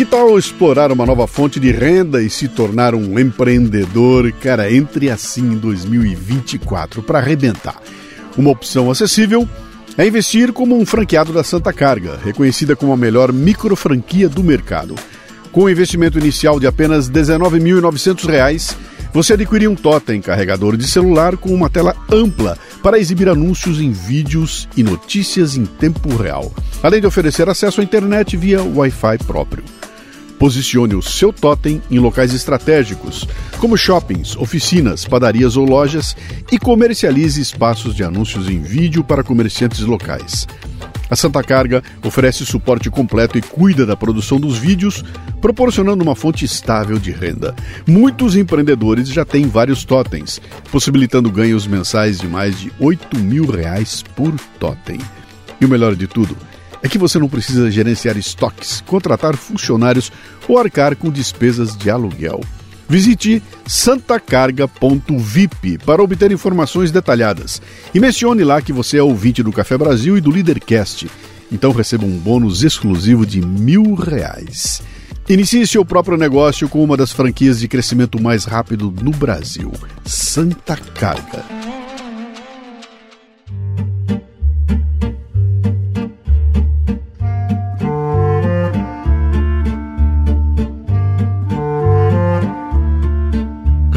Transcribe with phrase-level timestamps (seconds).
[0.00, 4.32] Que tal explorar uma nova fonte de renda e se tornar um empreendedor?
[4.32, 7.76] Cara, entre assim em 2024 para arrebentar.
[8.34, 9.46] Uma opção acessível
[9.98, 14.42] é investir como um franqueado da Santa Carga, reconhecida como a melhor micro franquia do
[14.42, 14.94] mercado.
[15.52, 18.74] Com um investimento inicial de apenas R$ 19.900,
[19.12, 23.92] você adquirir um totem carregador de celular com uma tela ampla para exibir anúncios em
[23.92, 26.50] vídeos e notícias em tempo real,
[26.82, 29.62] além de oferecer acesso à internet via Wi-Fi próprio.
[30.40, 36.16] Posicione o seu totem em locais estratégicos, como shoppings, oficinas, padarias ou lojas,
[36.50, 40.48] e comercialize espaços de anúncios em vídeo para comerciantes locais.
[41.10, 45.04] A Santa Carga oferece suporte completo e cuida da produção dos vídeos,
[45.42, 47.54] proporcionando uma fonte estável de renda.
[47.86, 50.40] Muitos empreendedores já têm vários totens,
[50.72, 54.98] possibilitando ganhos mensais de mais de 8 mil reais por totem.
[55.60, 56.34] E o melhor de tudo
[56.82, 60.10] é que você não precisa gerenciar estoques, contratar funcionários
[60.48, 62.40] ou arcar com despesas de aluguel.
[62.88, 67.60] Visite santacarga.vip para obter informações detalhadas
[67.94, 71.08] e mencione lá que você é ouvinte do Café Brasil e do Leadercast.
[71.52, 74.82] Então receba um bônus exclusivo de mil reais.
[75.28, 79.70] Inicie seu próprio negócio com uma das franquias de crescimento mais rápido no Brasil,
[80.04, 81.44] Santa Carga.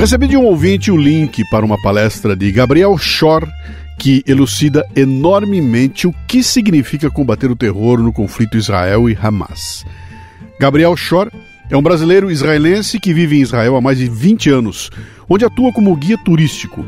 [0.03, 3.47] Recebi de um ouvinte o link para uma palestra de Gabriel Schor
[3.97, 9.85] que elucida enormemente o que significa combater o terror no conflito Israel e Hamas.
[10.59, 11.31] Gabriel Schor
[11.69, 14.89] é um brasileiro israelense que vive em Israel há mais de 20 anos,
[15.29, 16.85] onde atua como guia turístico.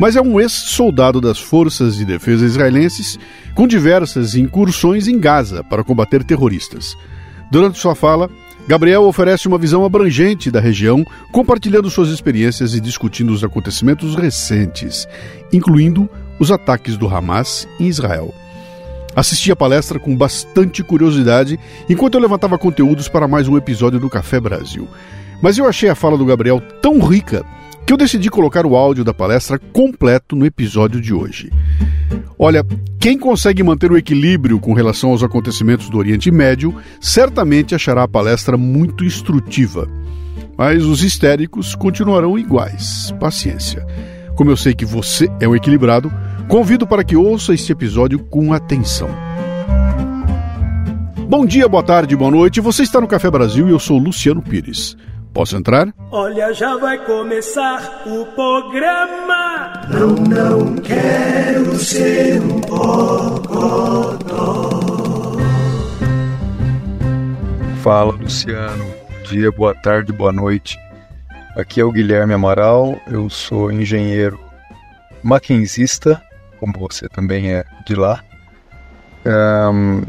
[0.00, 3.16] Mas é um ex-soldado das forças de defesa israelenses
[3.54, 6.96] com diversas incursões em Gaza para combater terroristas.
[7.48, 8.28] Durante sua fala,
[8.66, 15.06] Gabriel oferece uma visão abrangente da região, compartilhando suas experiências e discutindo os acontecimentos recentes,
[15.52, 16.10] incluindo
[16.40, 18.34] os ataques do Hamas em Israel.
[19.14, 24.10] Assisti a palestra com bastante curiosidade enquanto eu levantava conteúdos para mais um episódio do
[24.10, 24.88] Café Brasil.
[25.40, 27.46] Mas eu achei a fala do Gabriel tão rica
[27.86, 31.52] que eu decidi colocar o áudio da palestra completo no episódio de hoje.
[32.36, 32.66] Olha,
[32.98, 38.08] quem consegue manter o equilíbrio com relação aos acontecimentos do Oriente Médio certamente achará a
[38.08, 39.88] palestra muito instrutiva.
[40.58, 43.14] Mas os histéricos continuarão iguais.
[43.20, 43.86] Paciência.
[44.34, 46.12] Como eu sei que você é um equilibrado,
[46.48, 49.08] convido para que ouça este episódio com atenção.
[51.28, 52.60] Bom dia, boa tarde, boa noite.
[52.60, 54.96] Você está no Café Brasil e eu sou Luciano Pires.
[55.36, 55.92] Posso entrar?
[56.10, 59.82] Olha, já vai começar o programa.
[59.90, 64.18] Não, não quero ser um bocodó.
[67.82, 68.82] Fala, Luciano.
[68.82, 70.78] Bom dia, boa tarde, boa noite.
[71.54, 74.40] Aqui é o Guilherme Amaral, eu sou engenheiro
[75.22, 76.18] maquinzista,
[76.58, 78.24] como você também é de lá.
[79.26, 80.02] Um,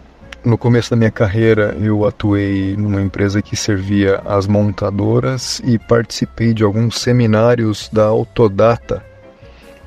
[0.43, 6.53] no começo da minha carreira, eu atuei numa empresa que servia as montadoras e participei
[6.53, 9.03] de alguns seminários da Autodata.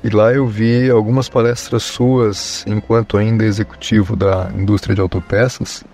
[0.02, 5.84] E lá eu vi algumas palestras suas enquanto ainda executivo da indústria de autopeças,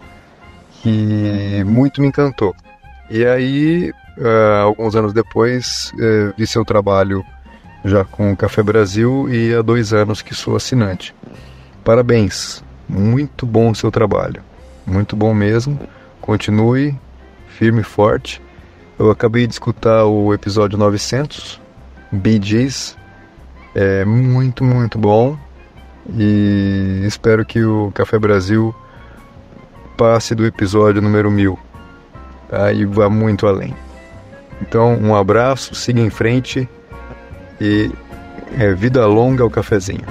[0.82, 2.54] que muito me encantou.
[3.10, 7.24] E aí, uh, alguns anos depois, uh, vi seu trabalho
[7.84, 11.14] já com o Café Brasil e há dois anos que sou assinante.
[11.84, 14.42] Parabéns, muito bom o seu trabalho.
[14.86, 15.78] Muito bom mesmo.
[16.20, 16.94] Continue
[17.48, 18.42] firme e forte.
[18.98, 21.60] Eu acabei de escutar o episódio 900,
[22.10, 22.96] Bee Gees.
[23.74, 25.36] É muito, muito bom.
[26.14, 28.74] E espero que o Café Brasil
[29.96, 31.58] passe do episódio número 1000
[32.48, 32.72] tá?
[32.72, 33.74] e vá muito além.
[34.62, 36.68] Então, um abraço, siga em frente
[37.60, 37.90] e
[38.58, 40.06] é, vida longa ao cafezinho.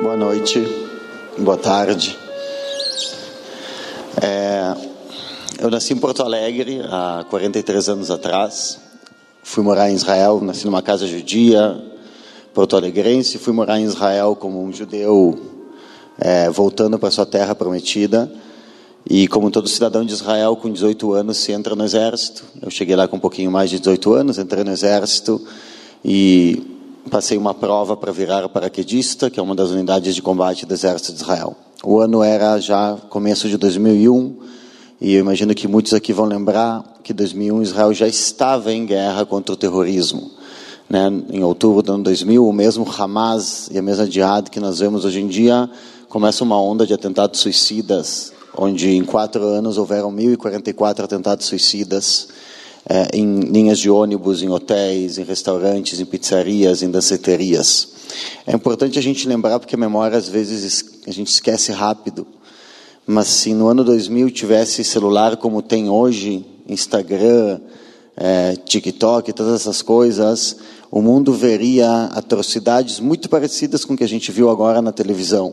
[0.00, 0.58] Boa noite,
[1.38, 2.18] boa tarde.
[4.20, 4.74] É,
[5.60, 8.89] eu nasci em Porto Alegre há 43 anos atrás.
[9.50, 11.76] Fui morar em Israel, nasci numa casa judia,
[12.54, 13.36] porto-alegrense.
[13.36, 15.36] Fui morar em Israel como um judeu,
[16.20, 18.32] é, voltando para sua terra prometida.
[19.04, 22.44] E como todo cidadão de Israel, com 18 anos, se entra no exército.
[22.62, 25.44] Eu cheguei lá com um pouquinho mais de 18 anos, entrei no exército
[26.04, 26.62] e
[27.10, 31.12] passei uma prova para virar paraquedista, que é uma das unidades de combate do Exército
[31.12, 31.56] de Israel.
[31.82, 34.32] O ano era já começo de 2001,
[35.00, 39.24] e eu imagino que muitos aqui vão lembrar que 2001 Israel já estava em guerra
[39.24, 40.30] contra o terrorismo.
[40.88, 41.10] Né?
[41.30, 45.04] Em outubro do ano 2000, o mesmo Hamas e a mesma Jihad que nós vemos
[45.04, 45.70] hoje em dia
[46.08, 52.28] começa uma onda de atentados suicidas, onde em quatro anos houveram 1.044 atentados suicidas
[52.86, 57.88] é, em linhas de ônibus, em hotéis, em restaurantes, em pizzarias, em danceterias.
[58.46, 62.26] É importante a gente lembrar porque a memória às vezes a gente esquece rápido.
[63.12, 67.58] Mas se no ano 2000 tivesse celular como tem hoje, Instagram,
[68.16, 70.58] é, TikTok, todas essas coisas,
[70.92, 75.52] o mundo veria atrocidades muito parecidas com o que a gente viu agora na televisão,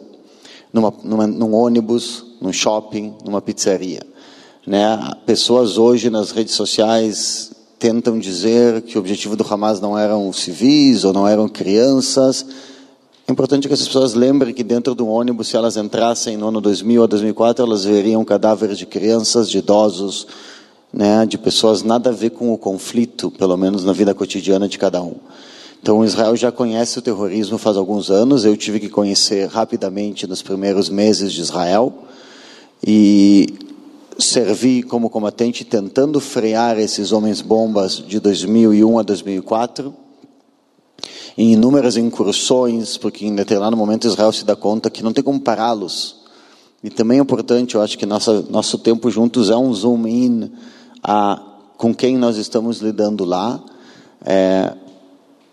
[0.72, 4.02] numa, numa, num ônibus, num shopping, numa pizzaria.
[4.68, 5.12] Né?
[5.26, 11.04] Pessoas hoje nas redes sociais tentam dizer que o objetivo do Hamas não eram civis
[11.04, 12.46] ou não eram crianças.
[13.28, 16.62] É importante que essas pessoas lembrem que dentro do ônibus, se elas entrassem no ano
[16.62, 20.26] 2000 ou 2004, elas veriam cadáveres de crianças, de idosos,
[20.94, 24.80] né, de pessoas nada a ver com o conflito, pelo menos na vida cotidiana de
[24.80, 25.16] cada um.
[25.82, 28.46] Então, Israel já conhece o terrorismo faz alguns anos.
[28.46, 31.94] Eu tive que conhecer rapidamente nos primeiros meses de Israel.
[32.86, 33.54] E
[34.18, 39.94] servi como combatente tentando frear esses homens-bombas de 2001 a 2004,
[41.38, 45.40] em inúmeras incursões, porque em determinado momento Israel se dá conta que não tem como
[45.40, 46.18] pará-los.
[46.84, 50.52] E também é importante, eu acho que nossa, nosso tempo juntos é um zoom in
[51.04, 51.44] a
[51.78, 53.64] com quem nós estamos lidando lá.
[54.26, 54.74] É,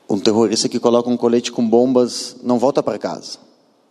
[0.09, 3.39] um terrorista que coloca um colete com bombas não volta para casa.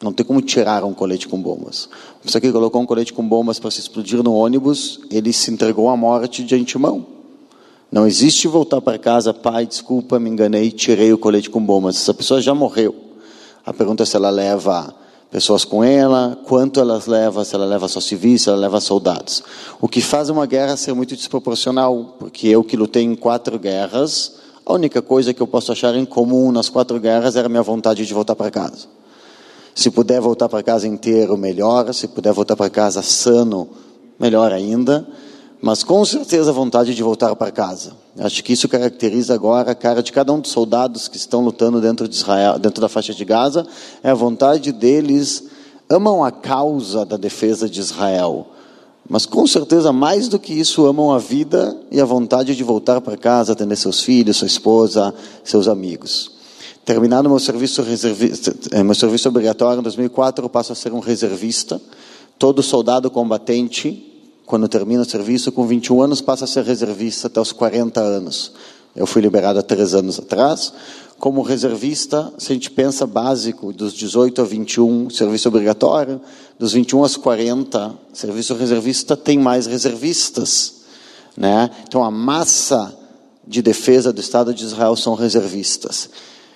[0.02, 1.88] Não tem como tirar um colete com bombas.
[2.20, 5.52] A pessoa que colocou um colete com bombas para se explodir no ônibus, ele se
[5.52, 7.06] entregou à morte de antemão.
[7.94, 11.96] Não existe voltar para casa, pai, desculpa, me enganei, tirei o colete com bombas.
[11.96, 12.96] Essa pessoa já morreu.
[13.64, 14.96] A pergunta é se ela leva
[15.30, 19.44] pessoas com ela, quanto elas leva, se ela leva só civis, se ela leva soldados.
[19.80, 24.38] O que faz uma guerra ser muito desproporcional, porque eu que lutei em quatro guerras,
[24.66, 27.62] a única coisa que eu posso achar em comum nas quatro guerras era a minha
[27.62, 28.88] vontade de voltar para casa.
[29.76, 31.94] Se puder voltar para casa inteiro, melhor.
[31.94, 33.70] Se puder voltar para casa sano,
[34.20, 35.08] melhor ainda.
[35.66, 37.94] Mas com certeza a vontade de voltar para casa.
[38.20, 41.80] Acho que isso caracteriza agora a cara de cada um dos soldados que estão lutando
[41.80, 43.66] dentro de Israel, dentro da faixa de Gaza,
[44.04, 45.46] é a vontade deles
[45.90, 48.46] amam a causa da defesa de Israel.
[49.10, 53.00] Mas com certeza mais do que isso amam a vida e a vontade de voltar
[53.00, 55.16] para casa, atender seus filhos, sua esposa,
[55.46, 56.30] seus amigos.
[56.84, 61.00] Terminado meu serviço reservista, eh, meu serviço obrigatório em 2004, eu passo a ser um
[61.00, 61.82] reservista.
[62.38, 64.13] Todo soldado combatente,
[64.46, 68.52] quando termina o serviço com 21 anos, passa a ser reservista até os 40 anos.
[68.96, 70.74] Eu fui liberado há três anos atrás.
[71.18, 76.20] Como reservista, se a gente pensa básico, dos 18 a 21, serviço obrigatório,
[76.60, 80.84] dos 21 aos 40, serviço reservista, tem mais reservistas.
[81.36, 81.70] Né?
[81.88, 82.94] Então, a massa
[83.48, 86.10] de defesa do Estado de Israel são reservistas.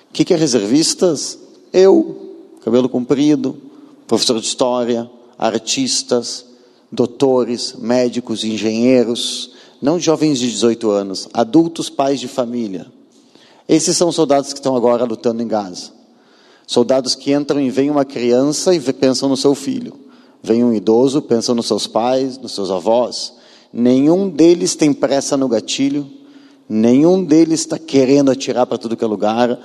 [0.09, 1.39] O que, que é reservistas?
[1.73, 3.57] Eu, cabelo comprido,
[4.05, 6.45] professor de história, artistas,
[6.91, 9.51] doutores, médicos, engenheiros,
[9.81, 12.87] não jovens de 18 anos, adultos, pais de família.
[13.67, 15.91] Esses são soldados que estão agora lutando em Gaza.
[16.65, 19.93] Soldados que entram e vem uma criança e pensam no seu filho.
[20.41, 23.33] Vem um idoso, pensam nos seus pais, nos seus avós.
[23.71, 26.09] Nenhum deles tem pressa no gatilho,
[26.67, 29.59] nenhum deles está querendo atirar para tudo que é lugar.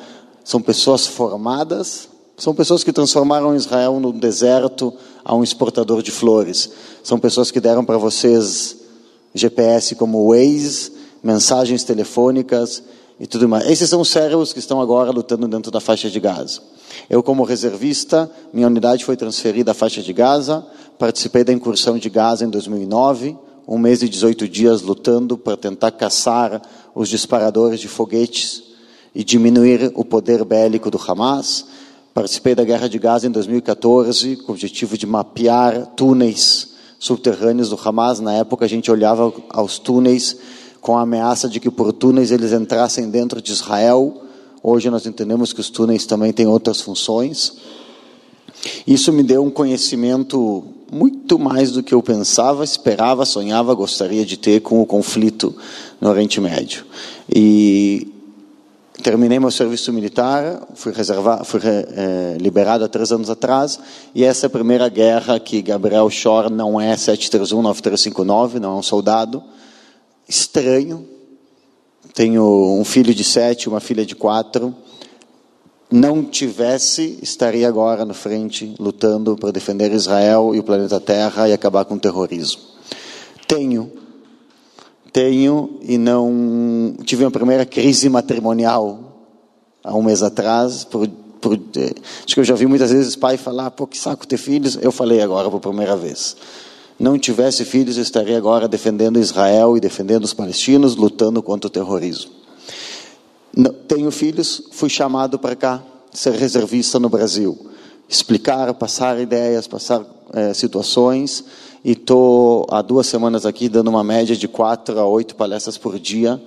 [0.44, 4.92] São pessoas formadas, são pessoas que transformaram Israel no deserto
[5.24, 6.70] a um exportador de flores.
[7.02, 8.76] São pessoas que deram para vocês
[9.34, 12.82] GPS como Waze, mensagens telefônicas
[13.20, 13.68] e tudo mais.
[13.68, 16.60] Esses são os cérebros que estão agora lutando dentro da faixa de Gaza.
[17.08, 20.66] Eu, como reservista, minha unidade foi transferida à faixa de Gaza,
[20.98, 23.36] participei da incursão de Gaza em 2009,
[23.66, 26.60] um mês e 18 dias lutando para tentar caçar
[26.94, 28.62] os disparadores de foguetes
[29.14, 31.66] e diminuir o poder bélico do Hamas.
[32.14, 37.80] Participei da Guerra de Gaza em 2014, com o objetivo de mapear túneis subterrâneos do
[37.82, 38.20] Hamas.
[38.20, 40.36] Na época, a gente olhava aos túneis
[40.82, 44.22] com a ameaça de que por túneis eles entrassem dentro de Israel.
[44.62, 47.54] Hoje nós entendemos que os túneis também têm outras funções.
[48.86, 54.36] Isso me deu um conhecimento muito mais do que eu pensava, esperava, sonhava, gostaria de
[54.36, 55.56] ter com o conflito
[55.98, 56.84] no Oriente Médio.
[57.34, 58.11] E
[59.02, 60.92] terminei meu serviço militar, fui,
[61.44, 63.78] fui é, liberado há três anos atrás,
[64.14, 68.78] e essa é a primeira guerra que Gabriel Shore não é 731, 9359, não é
[68.78, 69.42] um soldado.
[70.28, 71.08] Estranho.
[72.14, 74.74] Tenho um filho de sete, uma filha de quatro.
[75.90, 81.52] Não tivesse, estaria agora na frente, lutando para defender Israel e o planeta Terra e
[81.52, 82.62] acabar com o terrorismo.
[83.46, 83.92] Tenho
[85.12, 89.28] tenho e não tive uma primeira crise matrimonial
[89.84, 90.84] há um mês atrás.
[90.84, 91.06] Por,
[91.40, 91.92] por, eh,
[92.24, 94.78] acho que eu já vi muitas vezes pai falar: pô, que saco ter filhos.
[94.80, 96.36] Eu falei agora por primeira vez.
[96.98, 101.70] Não tivesse filhos, eu estaria agora defendendo Israel e defendendo os palestinos, lutando contra o
[101.70, 102.30] terrorismo.
[103.54, 107.58] Não, tenho filhos, fui chamado para cá, ser reservista no Brasil.
[108.08, 111.44] Explicar, passar ideias, passar é, situações
[111.84, 115.98] e estou há duas semanas aqui dando uma média de quatro a oito palestras por
[115.98, 116.40] dia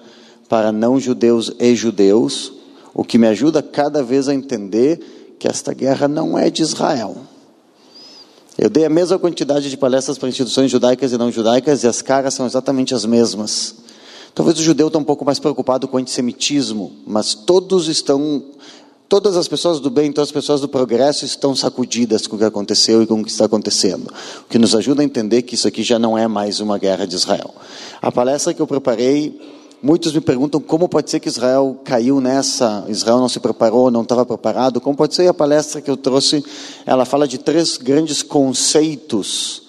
[0.47, 2.53] para não judeus e judeus,
[2.93, 7.17] o que me ajuda cada vez a entender que esta guerra não é de Israel.
[8.57, 12.01] Eu dei a mesma quantidade de palestras para instituições judaicas e não judaicas e as
[12.01, 13.75] caras são exatamente as mesmas.
[14.33, 18.43] Talvez o judeu está um pouco mais preocupado com o antissemitismo, mas todos estão
[19.07, 22.45] Todas as pessoas do bem, todas as pessoas do progresso estão sacudidas com o que
[22.45, 24.11] aconteceu e com o que está acontecendo.
[24.41, 27.05] O que nos ajuda a entender que isso aqui já não é mais uma guerra
[27.05, 27.53] de Israel.
[28.01, 29.39] A palestra que eu preparei,
[29.81, 34.01] muitos me perguntam como pode ser que Israel caiu nessa, Israel não se preparou, não
[34.01, 34.81] estava preparado.
[34.81, 35.27] Como pode ser?
[35.27, 36.43] A palestra que eu trouxe,
[36.83, 39.61] ela fala de três grandes conceitos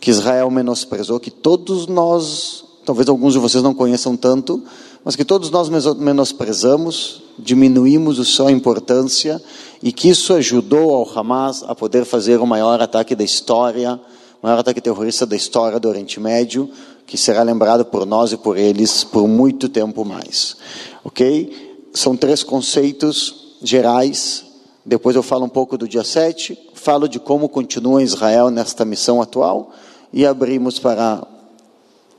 [0.00, 4.62] que Israel menosprezou, que todos nós, talvez alguns de vocês não conheçam tanto,
[5.08, 9.42] mas que todos nós menosprezamos, diminuímos a sua importância
[9.82, 14.46] e que isso ajudou ao Hamas a poder fazer o maior ataque da história, o
[14.46, 16.68] maior ataque terrorista da história do Oriente Médio,
[17.06, 20.58] que será lembrado por nós e por eles por muito tempo mais.
[21.02, 21.86] Ok?
[21.94, 24.44] São três conceitos gerais.
[24.84, 29.22] Depois eu falo um pouco do dia 7, falo de como continua Israel nesta missão
[29.22, 29.70] atual
[30.12, 31.26] e abrimos para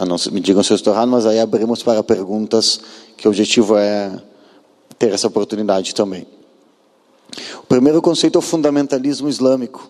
[0.05, 2.79] não me digam se eu estou errado, mas aí abrimos para perguntas,
[3.17, 4.11] que o objetivo é
[4.97, 6.25] ter essa oportunidade também.
[7.61, 9.89] O primeiro conceito é o fundamentalismo islâmico.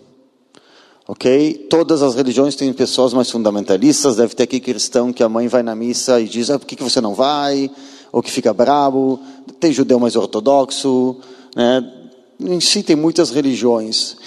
[1.07, 1.67] Ok?
[1.69, 4.15] Todas as religiões têm pessoas mais fundamentalistas.
[4.15, 6.75] Deve ter aqui cristão que a mãe vai na missa e diz: ah, por que,
[6.75, 7.71] que você não vai?
[8.11, 9.19] Ou que fica bravo.
[9.59, 11.17] Tem judeu mais ortodoxo.
[11.55, 11.93] Né?
[12.39, 14.17] Em si, tem muitas religiões.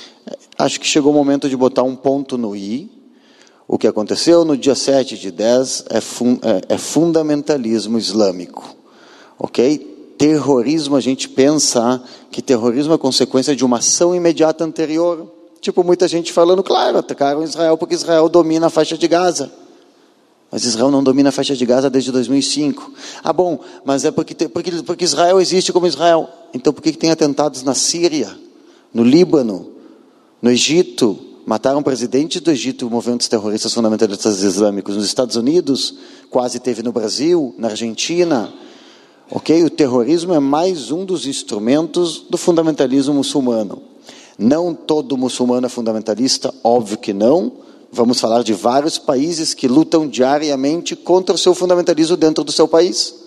[0.58, 3.01] Acho que chegou o momento de botar um ponto no i
[3.72, 8.76] o que aconteceu no dia 7 de 10 é, fun é, é fundamentalismo islâmico.
[9.38, 10.14] Ok?
[10.18, 15.26] Terrorismo, a gente pensa que terrorismo é consequência de uma ação imediata anterior.
[15.58, 19.50] Tipo, muita gente falando, claro, atacaram Israel porque Israel domina a faixa de Gaza.
[20.50, 22.92] Mas Israel não domina a faixa de Gaza desde 2005.
[23.24, 26.28] Ah, bom, mas é porque, porque, porque Israel existe como Israel.
[26.52, 28.36] Então por que, que tem atentados na Síria,
[28.92, 29.72] no Líbano,
[30.42, 34.94] no Egito, Mataram presidente do Egito, movimentos terroristas fundamentalistas islâmicos.
[34.94, 35.94] Nos Estados Unidos,
[36.30, 38.52] quase teve no Brasil, na Argentina.
[39.28, 39.64] Ok?
[39.64, 43.82] O terrorismo é mais um dos instrumentos do fundamentalismo muçulmano.
[44.38, 47.52] Não todo muçulmano é fundamentalista, óbvio que não.
[47.90, 52.68] Vamos falar de vários países que lutam diariamente contra o seu fundamentalismo dentro do seu
[52.68, 53.21] país.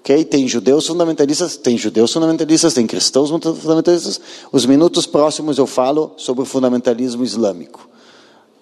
[0.00, 0.24] Ok?
[0.24, 4.20] Tem judeus fundamentalistas, tem judeus fundamentalistas, tem cristãos fundamentalistas.
[4.52, 7.88] Os minutos próximos eu falo sobre o fundamentalismo islâmico.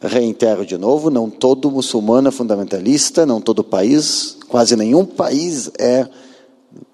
[0.01, 6.07] Reitero de novo, não todo muçulmano é fundamentalista, não todo país, quase nenhum país é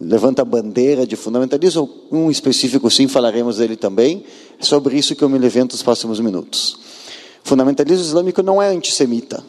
[0.00, 4.24] levanta a bandeira de fundamentalismo, um específico sim, falaremos dele também.
[4.58, 6.78] É sobre isso que eu me levanto nos próximos minutos.
[7.42, 9.42] Fundamentalismo islâmico não é antissemita.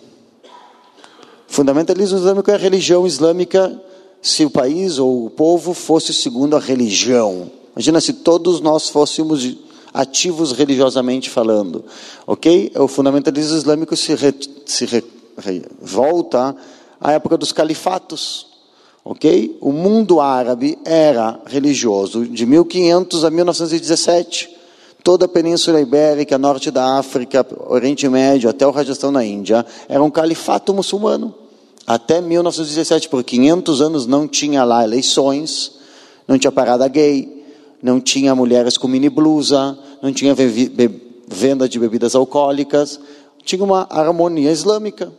[1.48, 3.80] Fundamentalismo islâmico é a religião islâmica
[4.24, 7.52] se o país ou o povo fosse segundo a religião.
[7.76, 9.58] Imagina se todos nós fôssemos
[9.94, 11.84] ativos religiosamente falando,
[12.26, 12.72] ok?
[12.76, 14.34] O fundamentalismo islâmico se, re,
[14.66, 15.04] se re,
[15.38, 16.56] re, volta
[17.02, 18.48] à época dos califatos,
[19.04, 19.58] ok?
[19.60, 24.50] O mundo árabe era religioso de 1500 a 1917.
[25.04, 30.02] Toda a Península Ibérica, norte da África, Oriente Médio, até o Rajastão na Índia, era
[30.02, 31.43] um califato muçulmano.
[31.86, 35.74] Até 1917, por 500 anos não tinha lá eleições,
[36.28, 37.44] não tinha parada gay,
[37.82, 40.34] não tinha mulheres com mini blusa, não tinha
[41.28, 43.00] venda de bebidas alcoólicas,
[43.44, 45.12] tinha uma harmonia islâmica.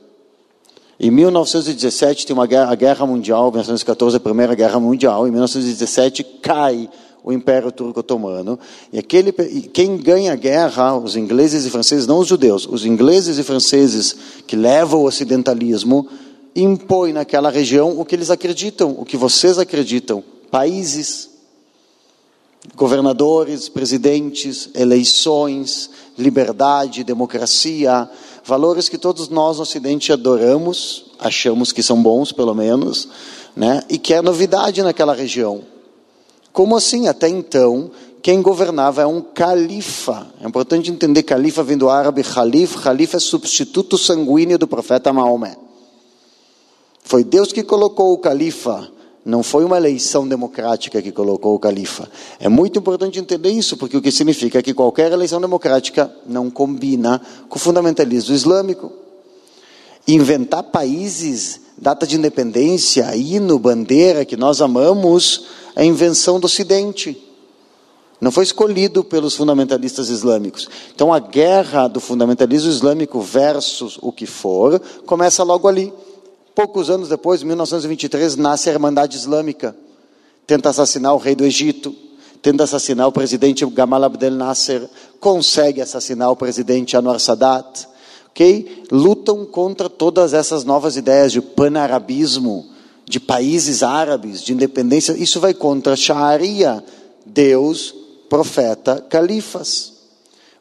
[0.98, 6.24] Em 1917 tem uma guerra, a guerra mundial, 1914 a primeira guerra mundial, em 1917
[6.40, 6.88] cai
[7.22, 8.58] o Império Turco Otomano,
[8.92, 13.38] e aquele, quem ganha a guerra, os ingleses e franceses, não os judeus, os ingleses
[13.38, 14.14] e franceses
[14.46, 16.06] que levam o ocidentalismo,
[16.54, 21.30] impõem naquela região o que eles acreditam, o que vocês acreditam, países,
[22.76, 28.08] governadores, presidentes, eleições, liberdade, democracia,
[28.44, 33.08] valores que todos nós no Ocidente adoramos, achamos que são bons, pelo menos,
[33.54, 33.82] né?
[33.88, 35.62] e que é novidade naquela região.
[36.52, 37.08] Como assim?
[37.08, 37.90] Até então,
[38.22, 40.28] quem governava é um califa.
[40.40, 42.76] É importante entender califa vem do árabe khalif.
[42.78, 45.56] Khalif é substituto sanguíneo do profeta Maomé.
[47.04, 48.90] Foi Deus que colocou o califa
[49.24, 52.08] não foi uma eleição democrática que colocou o califa.
[52.38, 57.20] É muito importante entender isso, porque o que significa que qualquer eleição democrática não combina
[57.48, 58.92] com o fundamentalismo islâmico.
[60.06, 67.16] Inventar países, data de independência, hino, bandeira que nós amamos, é invenção do Ocidente.
[68.20, 70.68] Não foi escolhido pelos fundamentalistas islâmicos.
[70.94, 75.92] Então a guerra do fundamentalismo islâmico versus o que for começa logo ali.
[76.54, 79.74] Poucos anos depois, em 1923, nasce a Irmandade Islâmica.
[80.46, 81.94] Tenta assassinar o rei do Egito,
[82.40, 84.88] tenta assassinar o presidente Gamal Abdel Nasser,
[85.18, 87.88] consegue assassinar o presidente Anwar Sadat.
[88.30, 88.84] Okay?
[88.92, 92.66] Lutam contra todas essas novas ideias de panarabismo,
[93.04, 95.12] de países árabes, de independência.
[95.12, 96.84] Isso vai contra Sharia,
[97.26, 97.94] Deus,
[98.28, 99.92] profeta, califas.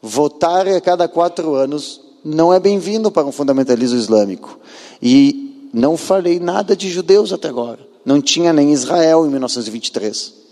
[0.01, 4.59] Votar a cada quatro anos não é bem-vindo para um fundamentalismo islâmico.
[5.01, 7.79] E não falei nada de judeus até agora.
[8.05, 10.43] Não tinha nem Israel em 1923.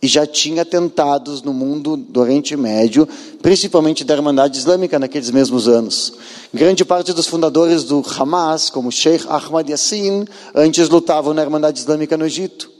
[0.00, 3.06] E já tinha atentados no mundo do Oriente Médio,
[3.42, 6.14] principalmente da Irmandade Islâmica naqueles mesmos anos.
[6.52, 10.24] Grande parte dos fundadores do Hamas, como Sheikh Ahmad Yassin,
[10.54, 12.70] antes lutavam na Irmandade Islâmica no Egito.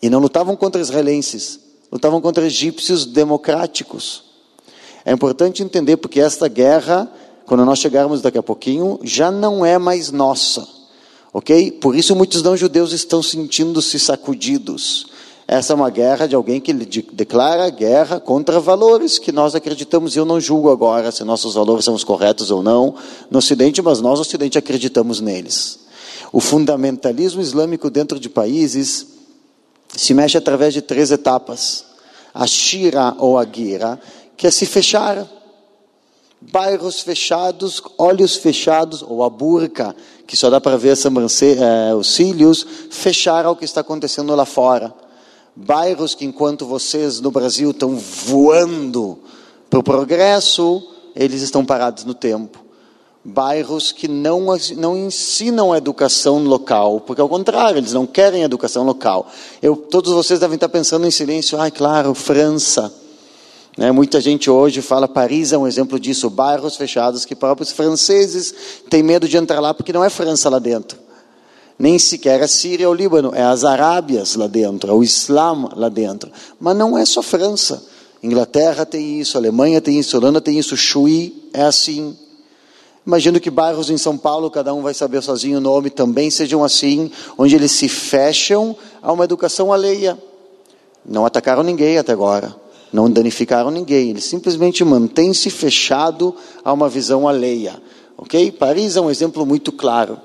[0.00, 1.58] E não lutavam contra israelenses,
[1.90, 4.24] lutavam contra egípcios democráticos.
[5.04, 7.10] É importante entender porque esta guerra,
[7.44, 10.75] quando nós chegarmos daqui a pouquinho, já não é mais nossa
[11.36, 11.70] Ok?
[11.72, 15.08] Por isso muitos não-judeus estão sentindo-se sacudidos.
[15.46, 20.16] Essa é uma guerra de alguém que declara guerra contra valores que nós acreditamos.
[20.16, 22.94] Eu não julgo agora se nossos valores são os corretos ou não
[23.30, 25.80] no Ocidente, mas nós, no Ocidente, acreditamos neles.
[26.32, 29.06] O fundamentalismo islâmico dentro de países
[29.94, 31.84] se mexe através de três etapas:
[32.32, 34.00] a shira ou a guira,
[34.38, 35.30] que é se fechar
[36.40, 39.96] bairros fechados, olhos fechados, ou a burca,
[40.26, 44.92] que só dá para ver é, os cílios, fechar o que está acontecendo lá fora.
[45.54, 49.18] Bairros que, enquanto vocês no Brasil estão voando
[49.70, 50.82] para o progresso,
[51.14, 52.58] eles estão parados no tempo.
[53.24, 58.84] Bairros que não, não ensinam a educação local, porque ao contrário, eles não querem educação
[58.84, 59.28] local.
[59.62, 62.92] Eu, todos vocês devem estar pensando em silêncio, ah, claro, França.
[63.76, 63.92] Né?
[63.92, 68.54] Muita gente hoje fala, Paris é um exemplo disso, bairros fechados que próprios franceses
[68.88, 70.98] têm medo de entrar lá porque não é França lá dentro.
[71.78, 75.90] Nem sequer é Síria ou Líbano, é as Arábias lá dentro, é o Islã lá
[75.90, 76.32] dentro.
[76.58, 77.84] Mas não é só França.
[78.22, 82.16] Inglaterra tem isso, Alemanha tem isso, Holanda tem isso, Chuí é assim.
[83.06, 86.64] Imagino que bairros em São Paulo, cada um vai saber sozinho o nome, também sejam
[86.64, 90.18] assim, onde eles se fecham a uma educação alheia.
[91.04, 97.28] Não atacaram ninguém até agora não danificaram ninguém, eles simplesmente mantêm-se fechado a uma visão
[97.28, 97.80] alheia.
[98.16, 98.52] Ok?
[98.52, 100.18] Paris é um exemplo muito claro.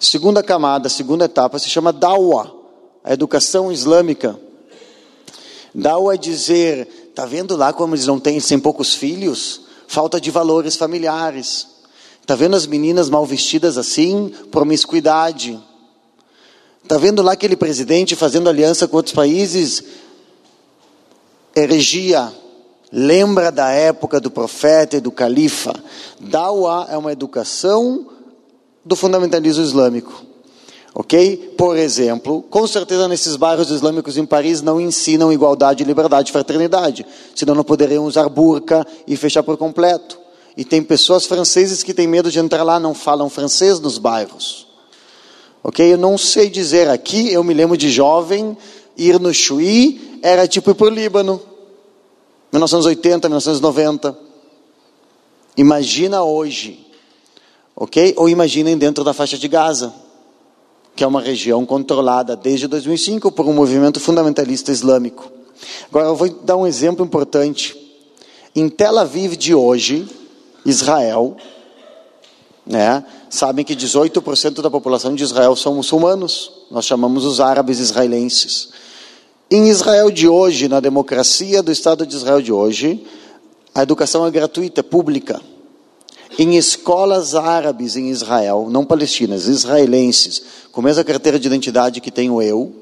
[0.00, 2.54] Segunda camada, segunda etapa, se chama Dawa,
[3.02, 4.38] a educação islâmica.
[5.74, 9.62] Dawa é dizer, tá vendo lá como eles não têm, sem poucos filhos?
[9.86, 11.66] Falta de valores familiares.
[12.26, 14.32] Tá vendo as meninas mal vestidas assim?
[14.50, 15.60] Promiscuidade.
[16.88, 19.82] Tá vendo lá aquele presidente fazendo aliança com outros países?
[21.56, 22.32] Heresia.
[22.92, 25.74] Lembra da época do profeta e do califa.
[26.20, 28.06] Dawa é uma educação
[28.84, 30.24] do fundamentalismo islâmico.
[30.94, 31.54] Ok?
[31.58, 37.04] Por exemplo, com certeza nesses bairros islâmicos em Paris não ensinam igualdade, liberdade e fraternidade,
[37.34, 40.20] senão não poderiam usar burca e fechar por completo.
[40.56, 44.68] E tem pessoas franceses que têm medo de entrar lá, não falam francês nos bairros.
[45.64, 45.92] Ok?
[45.92, 48.56] Eu não sei dizer aqui, eu me lembro de jovem,
[48.96, 51.40] ir no Chuí era tipo ir para o Líbano.
[52.52, 54.16] 1980, 1990.
[55.56, 56.86] Imagina hoje,
[57.74, 58.14] ok?
[58.16, 59.92] Ou imaginem dentro da faixa de Gaza,
[60.94, 65.30] que é uma região controlada desde 2005 por um movimento fundamentalista islâmico.
[65.88, 67.76] Agora eu vou dar um exemplo importante.
[68.54, 70.08] Em Tel Aviv de hoje,
[70.64, 71.36] Israel,
[72.64, 76.52] né, sabem que 18% da população de Israel são muçulmanos.
[76.70, 78.70] Nós chamamos os árabes israelenses.
[79.50, 83.04] Em Israel de hoje, na democracia do Estado de Israel de hoje,
[83.74, 85.40] a educação é gratuita, pública.
[86.38, 92.10] Em escolas árabes em Israel, não palestinas, israelenses, com a mesma carteira de identidade que
[92.10, 92.72] tenho eu,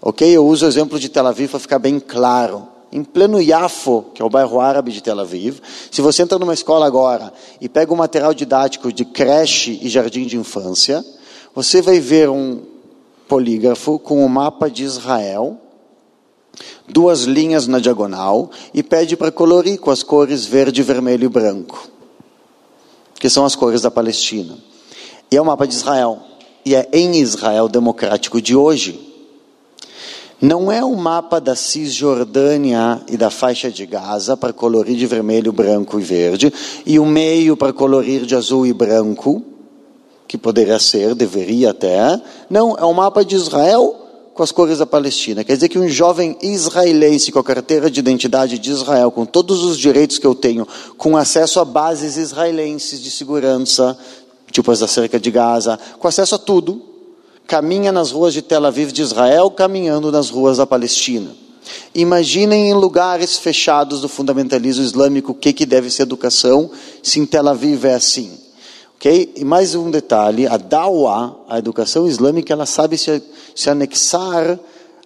[0.00, 0.30] ok?
[0.30, 2.68] Eu uso o exemplo de Tel Aviv para ficar bem claro.
[2.92, 5.58] Em pleno Yafo, que é o bairro árabe de Tel Aviv,
[5.90, 10.24] se você entra numa escola agora e pega um material didático de creche e jardim
[10.24, 11.04] de infância,
[11.52, 12.62] você vai ver um
[13.28, 15.60] polígrafo com o um mapa de Israel,
[16.88, 21.88] duas linhas na diagonal e pede para colorir com as cores verde, vermelho e branco,
[23.18, 24.56] que são as cores da Palestina.
[25.30, 26.20] E é o mapa de Israel.
[26.64, 29.00] E é em Israel democrático de hoje.
[30.40, 35.50] Não é o mapa da Cisjordânia e da faixa de Gaza para colorir de vermelho,
[35.50, 36.52] branco e verde,
[36.84, 39.42] e o meio para colorir de azul e branco,
[40.28, 42.20] que poderia ser, deveria até.
[42.50, 44.05] Não, é o mapa de Israel
[44.36, 45.42] com as cores da Palestina.
[45.42, 49.64] Quer dizer que um jovem israelense com a carteira de identidade de Israel, com todos
[49.64, 50.68] os direitos que eu tenho,
[50.98, 53.98] com acesso a bases israelenses de segurança,
[54.52, 56.82] tipo as da cerca de Gaza, com acesso a tudo,
[57.46, 61.30] caminha nas ruas de Tel Aviv de Israel, caminhando nas ruas da Palestina.
[61.94, 66.70] Imaginem em lugares fechados do fundamentalismo islâmico o que, que deve ser educação,
[67.02, 68.45] se em Tel Aviv é assim.
[68.96, 69.34] Ok?
[69.36, 73.22] E mais um detalhe, a Dawa, a educação islâmica, ela sabe se,
[73.54, 74.58] se anexar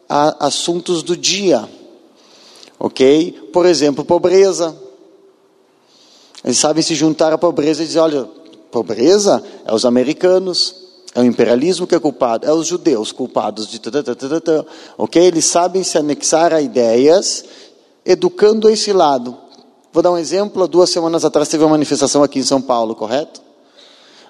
[0.08, 1.68] a assuntos do dia.
[2.78, 3.50] Ok?
[3.52, 4.76] Por exemplo, pobreza.
[6.44, 8.24] Eles sabem se juntar à pobreza e dizer, olha,
[8.70, 10.74] pobreza é os americanos,
[11.14, 13.80] é o imperialismo que é culpado, é os judeus culpados de
[14.96, 15.22] ok?
[15.22, 17.44] Eles sabem se anexar a ideias,
[18.06, 19.36] educando esse lado.
[19.92, 20.66] Vou dar um exemplo.
[20.68, 23.49] Duas semanas atrás teve uma manifestação aqui em São Paulo, correto?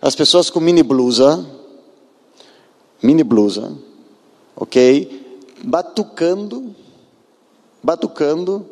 [0.02, 1.44] As pessoas com mini blusa,
[3.02, 3.70] mini blusa,
[4.56, 5.20] ok?
[5.62, 6.74] Batucando,
[7.82, 8.64] batucando,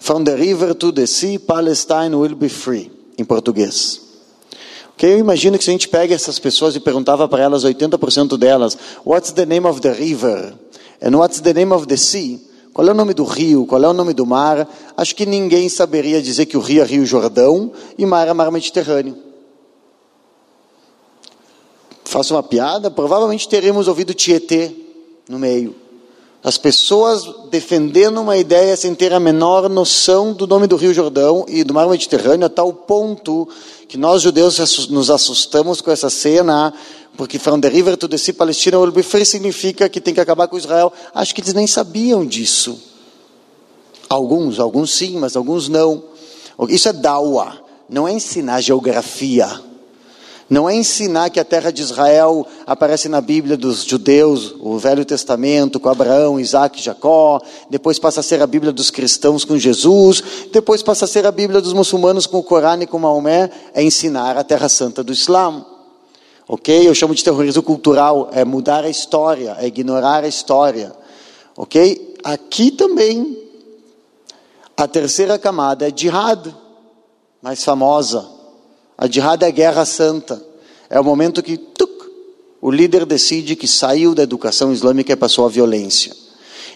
[0.00, 4.00] from the river to the sea, Palestine will be free, em português.
[4.94, 5.12] Ok?
[5.12, 8.76] Eu imagino que se a gente pega essas pessoas e perguntava para elas, 80% delas,
[9.06, 10.52] what's the name of the river?
[11.00, 12.40] And what's the name of the sea?
[12.72, 13.66] Qual é o nome do rio?
[13.66, 14.68] Qual é o nome do mar?
[14.96, 18.50] Acho que ninguém saberia dizer que o rio é Rio Jordão e mar é mar
[18.50, 19.23] Mediterrâneo
[22.14, 24.70] faço uma piada, provavelmente teremos ouvido Tietê
[25.28, 25.74] no meio.
[26.44, 31.44] As pessoas defendendo uma ideia sem ter a menor noção do nome do Rio Jordão
[31.48, 33.48] e do Mar Mediterrâneo, a tal ponto
[33.88, 36.72] que nós judeus nos assustamos com essa cena,
[37.16, 40.20] porque from the river to the sea Palestina will be free significa que tem que
[40.20, 40.92] acabar com Israel.
[41.12, 42.78] Acho que eles nem sabiam disso.
[44.08, 46.04] Alguns, alguns sim, mas alguns não.
[46.68, 49.73] Isso é dawa, não é ensinar geografia.
[50.48, 55.04] Não é ensinar que a terra de Israel aparece na Bíblia dos judeus, o Velho
[55.04, 59.56] Testamento, com Abraão, Isaac e Jacó, depois passa a ser a Bíblia dos cristãos com
[59.56, 63.50] Jesus, depois passa a ser a Bíblia dos muçulmanos com o Corão e com Maomé,
[63.72, 65.64] é ensinar a terra santa do Islã.
[66.46, 66.86] Ok?
[66.86, 70.92] Eu chamo de terrorismo cultural, é mudar a história, é ignorar a história.
[71.56, 72.16] Ok?
[72.22, 73.38] Aqui também,
[74.76, 76.54] a terceira camada é jihad,
[77.40, 78.33] mais famosa.
[78.96, 80.42] A jihad é a guerra santa.
[80.88, 81.90] É o momento que tuc,
[82.60, 86.14] o líder decide que saiu da educação islâmica e passou à violência.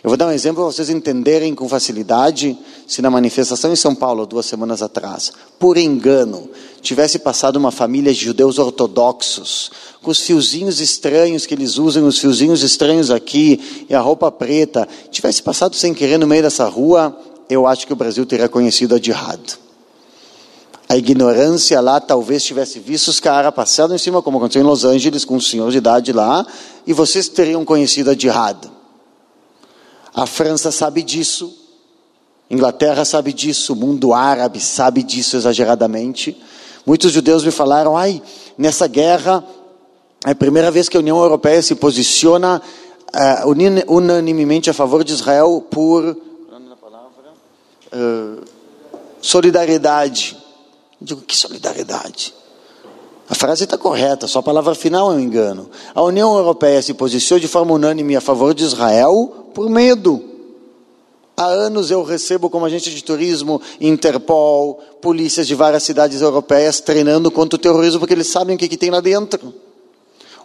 [0.02, 3.94] Eu vou dar um exemplo para vocês entenderem com facilidade se na manifestação em São
[3.94, 6.48] Paulo, duas semanas atrás, por engano,
[6.80, 12.18] tivesse passado uma família de judeus ortodoxos, com os fiozinhos estranhos que eles usam, os
[12.18, 17.16] fiozinhos estranhos aqui, e a roupa preta, tivesse passado sem querer no meio dessa rua,
[17.50, 19.40] eu acho que o Brasil teria conhecido a jihad.
[20.88, 24.84] A ignorância lá talvez tivesse visto os caras passando em cima, como aconteceu em Los
[24.84, 26.46] Angeles, com um senhor de idade lá,
[26.86, 28.56] e vocês teriam conhecido a jihad.
[30.14, 31.54] A França sabe disso,
[32.50, 36.40] Inglaterra sabe disso, o mundo árabe sabe disso exageradamente.
[36.86, 38.22] Muitos judeus me falaram: ai,
[38.56, 39.44] nessa guerra
[40.24, 42.60] É a primeira vez que a União Europeia se posiciona
[43.46, 46.04] uh, unanimemente a favor de Israel por
[47.92, 48.44] uh,
[49.22, 50.36] solidariedade.
[51.00, 52.34] Eu digo, que solidariedade?
[53.28, 55.70] A frase está correta, só a palavra final é um engano.
[55.94, 60.22] A União Europeia se posicionou de forma unânime a favor de Israel por medo.
[61.36, 67.30] Há anos eu recebo como agente de turismo Interpol, polícias de várias cidades europeias treinando
[67.30, 69.54] contra o terrorismo porque eles sabem o que, que tem lá dentro.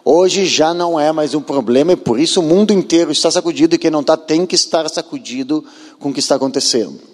[0.04, 3.74] Hoje já não é mais um problema e por isso o mundo inteiro está sacudido
[3.74, 5.64] e quem não está tem que estar sacudido
[5.98, 7.13] com o que está acontecendo.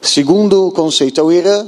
[0.00, 1.66] Segundo conceito é o Irã,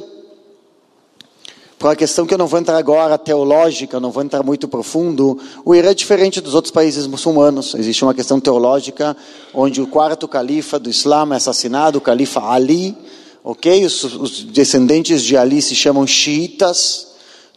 [1.78, 5.38] por uma questão que eu não vou entrar agora, teológica, não vou entrar muito profundo,
[5.64, 7.74] o Irã é diferente dos outros países muçulmanos.
[7.74, 9.16] Existe uma questão teológica
[9.54, 12.96] onde o quarto califa do Islã é assassinado, o califa Ali,
[13.44, 13.84] ok?
[13.84, 17.08] Os, os descendentes de Ali se chamam xiitas,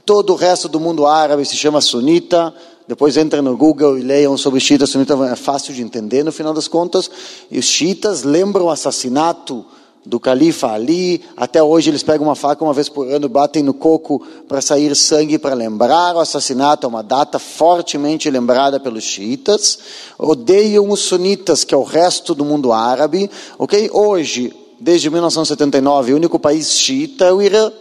[0.06, 2.54] todo o resto do mundo árabe se chama sunita.
[2.88, 6.54] Depois entrem no Google e leiam sobre xiitas, sunita, é fácil de entender no final
[6.54, 7.10] das contas.
[7.50, 9.66] E os xiitas lembram o assassinato
[10.06, 11.22] do califa Ali.
[11.38, 14.96] Até hoje eles pegam uma faca uma vez por ano, batem no coco para sair
[14.96, 16.86] sangue, para lembrar o assassinato.
[16.86, 19.80] É uma data fortemente lembrada pelos xiitas.
[20.18, 23.30] Odeiam os sunitas, que é o resto do mundo árabe.
[23.58, 23.90] Ok?
[23.94, 27.72] Hoje, desde 1979, o único país xiita é o Irã.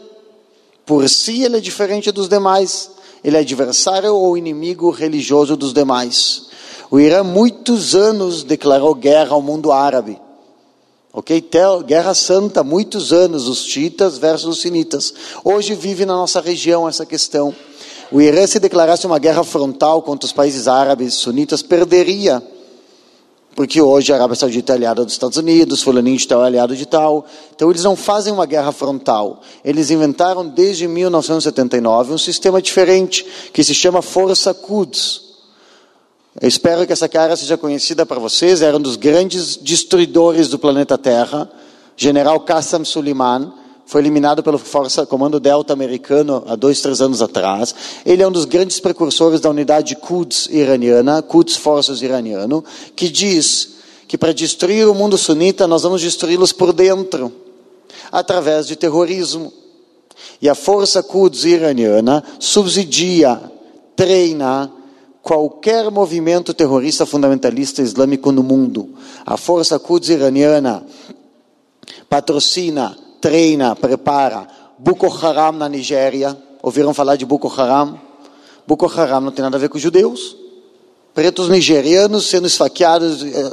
[0.85, 2.91] Por si, ele é diferente dos demais.
[3.23, 6.49] Ele é adversário ou inimigo religioso dos demais.
[6.91, 10.19] O Irã, muitos anos, declarou guerra ao mundo árabe.
[11.13, 11.49] Ok?
[11.87, 15.13] Guerra Santa, muitos anos, os xiitas versus os sunitas.
[15.45, 17.55] Hoje vive na nossa região essa questão.
[18.13, 22.43] O Irã, se declarasse uma guerra frontal contra os países árabes sunitas, perderia.
[23.57, 26.77] Porque hoje a Arábia Saudita é aliada dos Estados Unidos, Fulaninho de tal é aliado
[26.77, 27.27] de tal.
[27.55, 29.41] Então eles não fazem uma guerra frontal.
[29.65, 35.30] Eles inventaram desde 1979 um sistema diferente, que se chama Força Quds.
[36.39, 38.63] Eu espero que essa cara seja conhecida para vocês.
[38.63, 41.51] Era um dos grandes destruidores do planeta Terra.
[41.97, 43.53] General Qassam Suleiman
[43.85, 47.75] foi eliminado pelo Força Comando Delta americano há dois, três anos atrás.
[48.07, 52.65] Ele é um dos grandes precursores da unidade Quds iraniana, Quds Forças iraniano,
[52.95, 57.33] que diz que para destruir o mundo sunita nós vamos destruí-los por dentro,
[58.13, 59.53] através de terrorismo.
[60.41, 63.41] E a Força Quds iraniana subsidia,
[63.97, 64.71] treina,
[65.23, 68.91] qualquer movimento terrorista fundamentalista islâmico no mundo.
[69.25, 70.85] A Força Quds iraniana
[72.09, 74.47] patrocina, treina, prepara
[74.79, 76.37] Boko Haram na Nigéria.
[76.63, 78.01] Ouviram falar de Boko Haram?
[78.67, 80.37] Boko Haram não tem nada a ver com judeus.
[81.13, 83.53] Pretos nigerianos sendo esfaqueados, eh,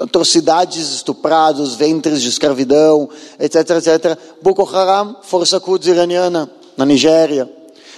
[0.00, 4.18] atrocidades, estuprados, ventres de escravidão, etc, etc.
[4.42, 7.48] Boko Haram, Força Quds iraniana na Nigéria.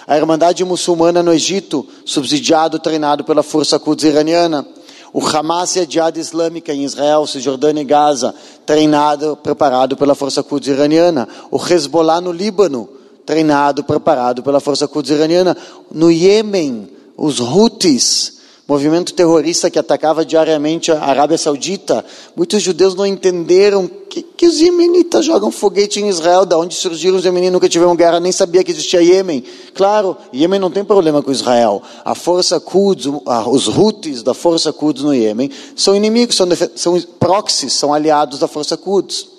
[0.07, 4.67] A Irmandade Muçulmana no Egito, subsidiado, treinado pela Força Quds iraniana.
[5.13, 8.35] O Hamas e a Jihad Islâmica em Israel, Cisjordânia e Gaza,
[8.67, 11.29] treinado, preparado pela Força Quds iraniana.
[11.51, 12.89] O Hezbollah no Líbano,
[13.25, 15.57] treinado, preparado pela Força Quds iraniana.
[15.91, 18.34] No Iêmen, os Houthis,
[18.67, 22.05] movimento terrorista que atacava diariamente a Arábia Saudita.
[22.35, 27.17] Muitos judeus não entenderam que, que os iemenitas jogam foguete em Israel, da onde surgiram
[27.17, 29.45] os iemenitas, nunca tiveram guerra, nem sabia que existia Iêmen.
[29.75, 31.83] Claro, Iêmen não tem problema com Israel.
[32.05, 33.07] A força Quds,
[33.51, 38.49] os Houthis da força Quds no Iêmen, são inimigos, são, são proxies, são aliados da
[38.49, 39.35] força Quds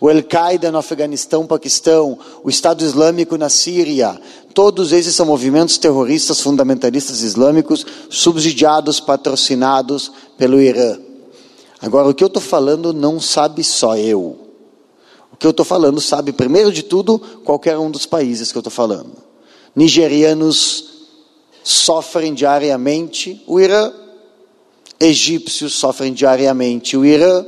[0.00, 4.20] o Al-Qaeda no Afeganistão, Paquistão, o Estado Islâmico na Síria,
[4.58, 10.98] todos esses são movimentos terroristas fundamentalistas islâmicos subsidiados, patrocinados pelo Irã.
[11.80, 14.36] Agora, o que eu estou falando não sabe só eu.
[15.32, 18.60] O que eu estou falando sabe, primeiro de tudo, qualquer um dos países que eu
[18.60, 19.12] estou falando.
[19.76, 21.06] Nigerianos
[21.62, 23.92] sofrem diariamente o Irã,
[24.98, 27.46] egípcios sofrem diariamente o Irã,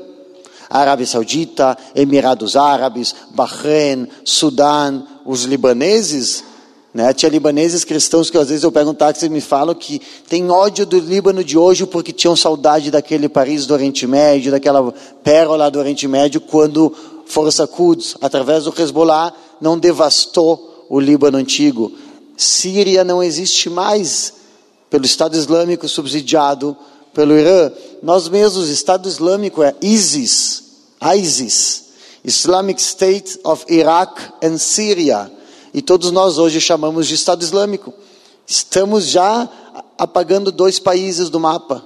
[0.71, 6.45] Arábia Saudita, Emirados Árabes, Bahrein, Sudão, os libaneses,
[6.93, 7.13] né?
[7.13, 10.51] Tinha libaneses cristãos que às vezes eu pego um táxi e me falam que tem
[10.51, 15.71] ódio do Líbano de hoje porque tinham saudade daquele Paris do Oriente Médio, daquela pérola
[15.71, 16.93] do Oriente Médio, quando
[17.27, 21.93] Força Quds, através do Hezbollah, não devastou o Líbano antigo.
[22.37, 24.33] Síria não existe mais
[24.89, 26.77] pelo Estado Islâmico subsidiado
[27.15, 27.71] pelo Irã.
[28.03, 30.65] Nós mesmos, Estado Islâmico é ISIS,
[31.17, 31.85] ISIS,
[32.25, 35.31] Islamic State of Iraq and Syria.
[35.73, 37.95] E todos nós hoje chamamos de Estado Islâmico.
[38.47, 39.49] Estamos já
[39.97, 41.85] apagando dois países do mapa.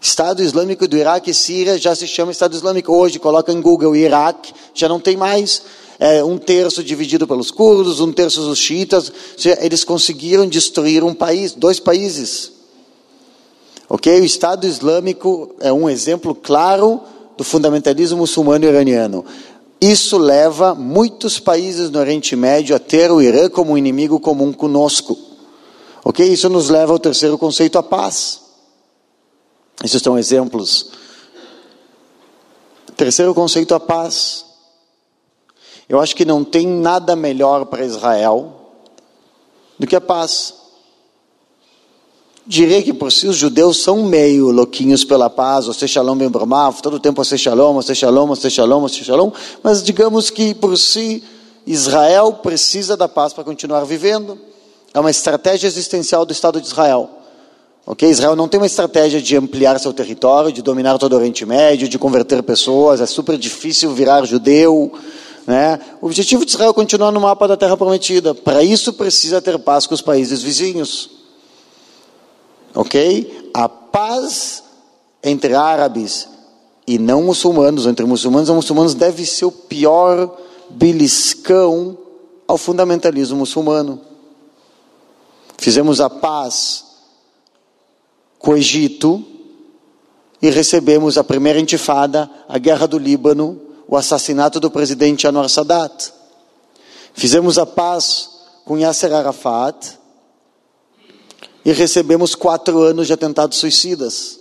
[0.00, 2.92] Estado Islâmico do Iraque e Síria já se chama Estado Islâmico.
[2.92, 5.62] Hoje, coloca em Google Iraque, já não tem mais.
[5.98, 9.12] é, um terço dividido pelos curdos, um terço dos xiitas.
[9.60, 12.52] Eles conseguiram destruir um país, dois países.
[13.88, 14.20] Ok?
[14.20, 17.00] O Estado Islâmico é um exemplo claro
[17.36, 19.24] do fundamentalismo muçulmano iraniano.
[19.84, 24.50] Isso leva muitos países no Oriente Médio a ter o Irã como um inimigo comum
[24.50, 25.14] conosco.
[26.02, 26.26] Ok?
[26.26, 28.40] Isso nos leva ao terceiro conceito, a paz.
[29.84, 30.88] Esses são exemplos.
[32.96, 34.46] Terceiro conceito, a paz.
[35.86, 38.54] Eu acho que não tem nada melhor para Israel
[39.78, 40.54] do que a paz.
[42.46, 46.82] Diria que por si os judeus são meio louquinhos pela paz, ou shalom ben bramav,
[46.82, 49.30] todo tempo você shalom, você shalom, você shalom, você shalom,
[49.62, 51.22] mas digamos que por si
[51.66, 54.38] Israel precisa da paz para continuar vivendo.
[54.92, 57.08] É uma estratégia existencial do Estado de Israel.
[57.86, 58.08] Ok?
[58.08, 61.88] Israel não tem uma estratégia de ampliar seu território, de dominar todo o Oriente Médio,
[61.88, 64.92] de converter pessoas, é super difícil virar judeu.
[65.46, 65.80] Né?
[66.02, 68.34] O objetivo de Israel é continuar no mapa da Terra Prometida.
[68.34, 71.23] Para isso precisa ter paz com os países vizinhos.
[72.74, 73.50] Ok?
[73.54, 74.64] A paz
[75.22, 76.28] entre árabes
[76.86, 80.36] e não muçulmanos, entre muçulmanos e muçulmanos, deve ser o pior
[80.70, 81.96] beliscão
[82.46, 84.00] ao fundamentalismo muçulmano.
[85.56, 86.84] Fizemos a paz
[88.38, 89.24] com o Egito
[90.42, 93.58] e recebemos a primeira intifada, a guerra do Líbano,
[93.88, 96.12] o assassinato do presidente Anwar Sadat.
[97.14, 98.30] Fizemos a paz
[98.64, 99.98] com Yasser Arafat
[101.64, 104.38] e recebemos quatro anos de atentados suicidas.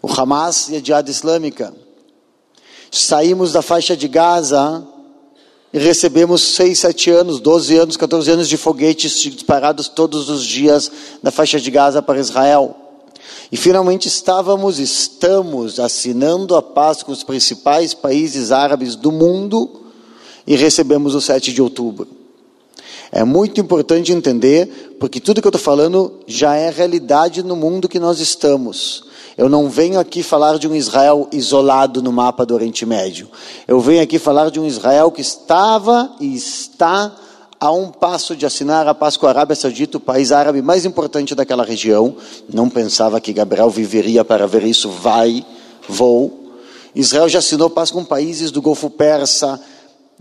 [0.00, 1.74] O Hamas e a Jihad Islâmica.
[2.90, 4.86] Saímos da faixa de Gaza
[5.72, 10.90] e recebemos seis, sete anos, 12 anos, 14 anos de foguetes disparados todos os dias
[11.22, 12.76] da faixa de Gaza para Israel.
[13.50, 19.82] E finalmente estávamos, estamos assinando a paz com os principais países árabes do mundo
[20.46, 22.21] e recebemos o 7 de outubro.
[23.14, 27.86] É muito importante entender, porque tudo que eu estou falando já é realidade no mundo
[27.86, 29.04] que nós estamos.
[29.36, 33.28] Eu não venho aqui falar de um Israel isolado no mapa do Oriente Médio.
[33.68, 37.14] Eu venho aqui falar de um Israel que estava e está
[37.60, 40.86] a um passo de assinar a paz com a Arábia Saudita, o país árabe mais
[40.86, 42.16] importante daquela região.
[42.52, 44.88] Não pensava que Gabriel viveria para ver isso.
[44.88, 45.44] Vai,
[45.86, 46.56] vou.
[46.94, 49.60] Israel já assinou paz com países do Golfo Persa,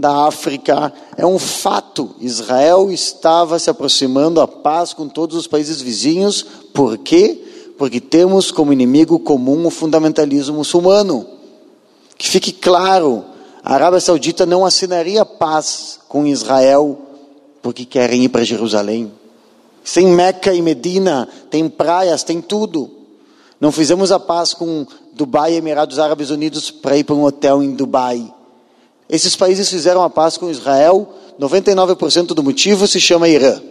[0.02, 0.92] da África.
[1.16, 2.16] É um fato.
[2.20, 6.44] Israel estava se aproximando à paz com todos os países vizinhos.
[6.74, 7.74] Por quê?
[7.78, 11.26] Porque temos como inimigo comum o fundamentalismo muçulmano.
[12.18, 13.24] Que fique claro,
[13.64, 16.98] a Arábia Saudita não assinaria paz com Israel
[17.62, 19.12] porque querem ir para Jerusalém.
[19.84, 22.90] Sem Meca e Medina, tem praias, tem tudo.
[23.60, 27.62] Não fizemos a paz com Dubai e Emirados Árabes Unidos para ir para um hotel
[27.62, 28.34] em Dubai.
[29.12, 33.62] Esses países fizeram a paz com Israel, 99% do motivo se chama Irã.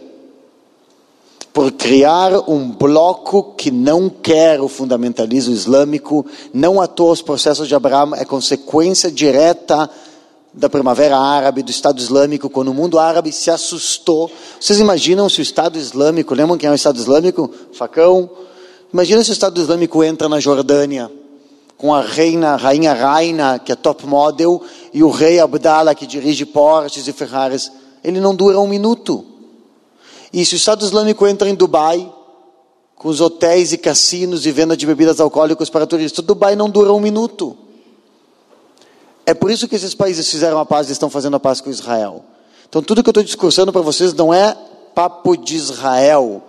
[1.51, 7.67] Por criar um bloco que não quer o fundamentalismo islâmico, não à toa os processos
[7.67, 9.89] de Abraão é consequência direta
[10.53, 14.29] da Primavera Árabe, do Estado Islâmico, quando o mundo árabe se assustou.
[14.59, 17.49] Vocês imaginam se o Estado Islâmico, lembram quem é o Estado Islâmico?
[17.73, 18.29] Facão.
[18.93, 21.09] Imagina se o Estado Islâmico entra na Jordânia,
[21.81, 24.61] com a reina, rainha Raina, que é top model,
[24.93, 27.71] e o rei Abdallah, que dirige Porsches e Ferraris,
[28.03, 29.25] ele não dura um minuto.
[30.31, 32.07] E se o Estado Islâmico entra em Dubai,
[32.93, 36.93] com os hotéis e cassinos e venda de bebidas alcoólicas para turistas, Dubai não dura
[36.93, 37.57] um minuto.
[39.25, 41.71] É por isso que esses países fizeram a paz e estão fazendo a paz com
[41.71, 42.23] Israel.
[42.69, 44.55] Então, tudo que eu estou discursando para vocês não é
[44.93, 46.43] papo de Israel,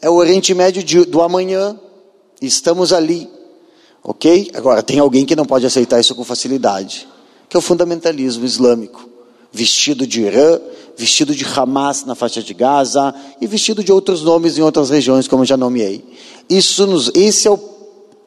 [0.00, 1.78] é o Oriente Médio de, do amanhã.
[2.40, 3.28] Estamos ali,
[4.08, 4.50] ok?
[4.54, 7.06] Agora, tem alguém que não pode aceitar isso com facilidade
[7.48, 9.08] que é o fundamentalismo islâmico,
[9.50, 10.60] vestido de Irã,
[10.96, 15.26] vestido de Hamas na faixa de Gaza e vestido de outros nomes em outras regiões,
[15.26, 16.04] como já nomeei.
[16.48, 17.58] Isso nos, esse é o,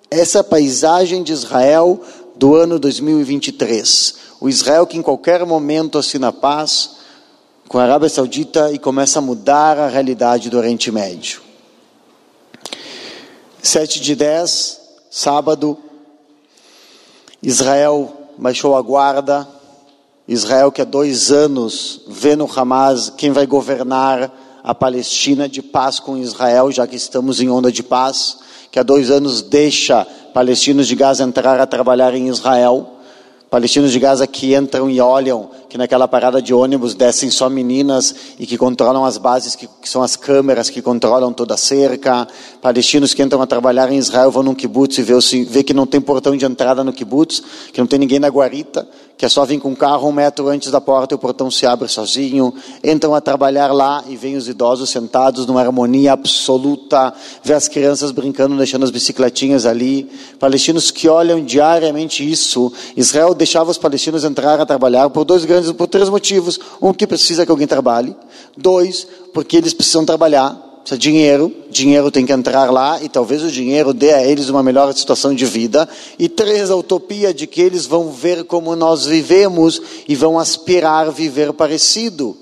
[0.10, 2.02] essa é a paisagem de Israel
[2.36, 4.16] do ano 2023.
[4.40, 6.92] O Israel que em qualquer momento assina paz
[7.68, 11.42] com a Arábia Saudita e começa a mudar a realidade do Oriente Médio.
[13.62, 14.81] 7 de 10,
[15.12, 15.78] sábado,
[17.44, 19.46] Israel baixou a guarda.
[20.26, 24.32] Israel, que há dois anos vê no Hamas quem vai governar
[24.64, 28.40] a Palestina de paz com Israel, já que estamos em onda de paz,
[28.72, 32.92] que há dois anos deixa palestinos de Gaza entrar a trabalhar em Israel,
[33.50, 38.14] palestinos de Gaza que entram e olham que naquela parada de ônibus descem só meninas
[38.38, 42.28] e que controlam as bases, que, que são as câmeras que controlam toda a cerca.
[42.62, 45.14] Palestinos que entram a trabalhar em Israel vão num kibbutz e vê,
[45.46, 47.42] vê que não tem portão de entrada no kibbutz,
[47.72, 48.86] que não tem ninguém na guarita,
[49.22, 51.52] que é só vir com um carro um metro antes da porta e o portão
[51.52, 52.52] se abre sozinho.
[52.84, 57.14] Entram a trabalhar lá e vêm os idosos sentados numa harmonia absoluta,
[57.44, 60.10] vê as crianças brincando, deixando as bicicletinhas ali.
[60.40, 62.74] Palestinos que olham diariamente isso.
[62.98, 66.60] Israel deixava os palestinos entrar a trabalhar por dois grandes, por três motivos.
[66.82, 68.16] Um, que precisa que alguém trabalhe.
[68.58, 69.06] Dois,
[69.36, 73.52] porque eles precisam trabalhar precisa de dinheiro, dinheiro tem que entrar lá e talvez o
[73.52, 75.88] dinheiro dê a eles uma melhor situação de vida.
[76.18, 81.12] E três, a utopia de que eles vão ver como nós vivemos e vão aspirar
[81.12, 82.36] viver parecido.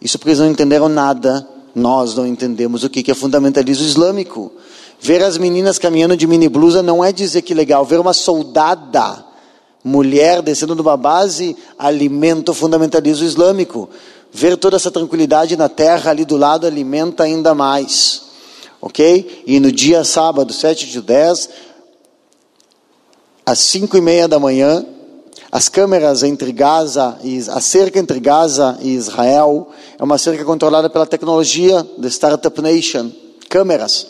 [0.00, 4.52] Isso porque eles não entenderam nada, nós não entendemos o que é fundamentalismo islâmico.
[5.00, 9.24] Ver as meninas caminhando de mini blusa não é dizer que legal, ver uma soldada,
[9.82, 13.88] mulher descendo de uma base, alimenta o fundamentalismo islâmico.
[14.32, 18.22] Ver toda essa tranquilidade na terra ali do lado alimenta ainda mais.
[18.80, 19.44] Ok?
[19.46, 21.50] E no dia sábado, 7 de 10,
[23.44, 24.86] às 5 e meia da manhã,
[25.52, 29.68] as câmeras entre Gaza e a cerca entre Gaza e Israel
[29.98, 33.10] é uma cerca controlada pela tecnologia da Startup Nation.
[33.50, 34.06] Câmeras.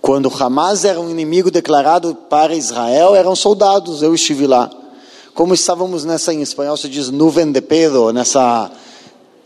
[0.00, 4.02] Quando Hamas era um inimigo declarado para Israel, eram soldados.
[4.02, 4.70] Eu estive lá
[5.34, 8.70] como estávamos nessa, em espanhol se diz nuvem de pedo, nessa,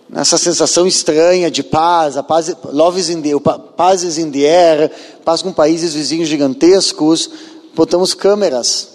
[0.09, 3.31] nessa sensação estranha de paz, a paz, love in the,
[3.77, 4.91] paz is in the air,
[5.25, 7.31] paz com países vizinhos gigantescos,
[7.75, 8.89] botamos câmeras.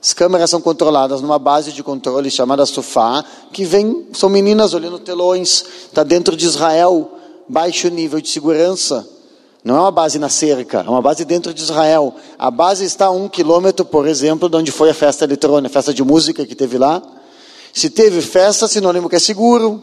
[0.00, 5.00] As câmeras são controladas numa base de controle chamada Sofá, que vem, são meninas olhando
[5.00, 7.10] telões, está dentro de Israel,
[7.48, 9.15] baixo nível de segurança.
[9.66, 12.14] Não é uma base na cerca, é uma base dentro de Israel.
[12.38, 15.72] A base está a um quilômetro, por exemplo, de onde foi a festa eletrônica, a
[15.72, 17.02] festa de música que teve lá.
[17.72, 19.82] Se teve festa, sinônimo que é seguro.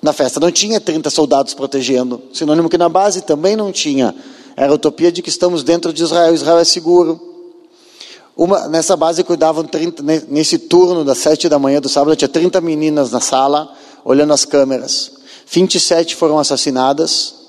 [0.00, 2.22] Na festa não tinha 30 soldados protegendo.
[2.32, 4.14] Sinônimo que na base também não tinha.
[4.56, 7.20] Era a utopia de que estamos dentro de Israel, Israel é seguro.
[8.36, 12.60] Uma, nessa base cuidavam 30, nesse turno das 7 da manhã do sábado, tinha 30
[12.60, 13.74] meninas na sala,
[14.04, 15.10] olhando as câmeras.
[15.48, 17.45] 27 foram assassinadas,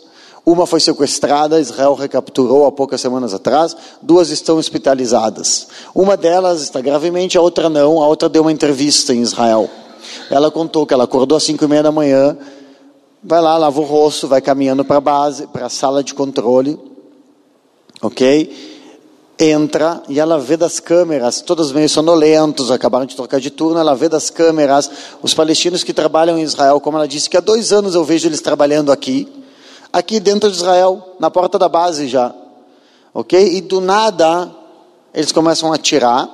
[0.50, 3.76] uma foi sequestrada, Israel recapturou há poucas semanas atrás.
[4.02, 5.68] Duas estão hospitalizadas.
[5.94, 8.02] Uma delas está gravemente, a outra não.
[8.02, 9.70] A outra deu uma entrevista em Israel.
[10.32, 12.38] Ela contou que ela acordou às cinco e meia da manhã,
[13.22, 16.80] vai lá, lava o rosto, vai caminhando para a base, para a sala de controle,
[18.02, 18.78] ok?
[19.38, 23.94] Entra e ela vê das câmeras, todos meio sonolentos, acabaram de trocar de turno, ela
[23.94, 24.90] vê das câmeras
[25.22, 28.30] os palestinos que trabalham em Israel, como ela disse que há dois anos eu vejo
[28.30, 29.28] eles trabalhando aqui,
[29.92, 32.34] aqui dentro de Israel, na porta da base já.
[33.14, 33.58] Ok?
[33.58, 34.50] E do nada,
[35.14, 36.30] eles começam a atirar.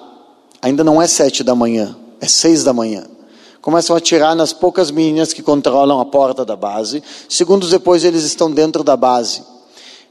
[0.61, 3.05] Ainda não é sete da manhã, é seis da manhã.
[3.61, 7.01] Começam a atirar nas poucas meninas que controlam a porta da base.
[7.29, 9.43] Segundos depois, eles estão dentro da base.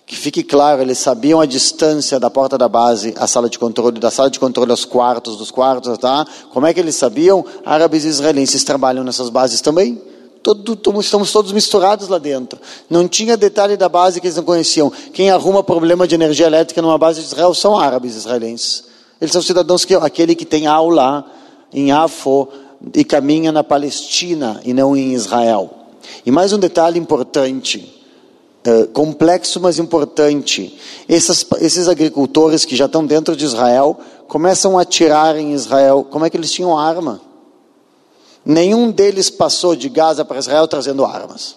[0.07, 4.01] Que fique claro, eles sabiam a distância da porta da base à sala de controle,
[4.01, 6.27] da sala de controle aos quartos, dos quartos, tá?
[6.53, 7.45] Como é que eles sabiam?
[7.65, 10.01] Árabes e israelenses trabalham nessas bases também.
[10.43, 12.61] Todo, estamos todos misturados lá dentro.
[12.91, 14.91] Não tinha detalhe da base que eles não conheciam.
[15.13, 18.85] Quem arruma problema de energia elétrica numa base de Israel são árabes israelenses.
[19.21, 21.25] Eles são cidadãos que aquele que tem aula
[21.73, 22.49] em Afo
[22.93, 25.71] e caminha na Palestina e não em Israel.
[26.27, 28.03] E mais um detalhe importante,
[28.67, 30.77] uh, complexo mas importante.
[31.09, 36.05] Esses agricultores que já estão dentro de Israel começam a atirar em Israel.
[36.11, 37.21] Como é que eles tinham arma?
[38.45, 41.57] Nenhum deles passou de Gaza para Israel trazendo armas.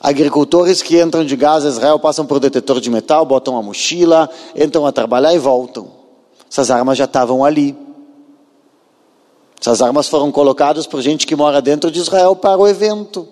[0.00, 4.28] Agricultores que entram de Gaza a Israel passam por detetor de metal, botam a mochila,
[4.54, 5.88] entram a trabalhar e voltam.
[6.50, 7.76] Essas armas já estavam ali.
[9.60, 13.28] Essas armas foram colocadas por gente que mora dentro de Israel para o evento.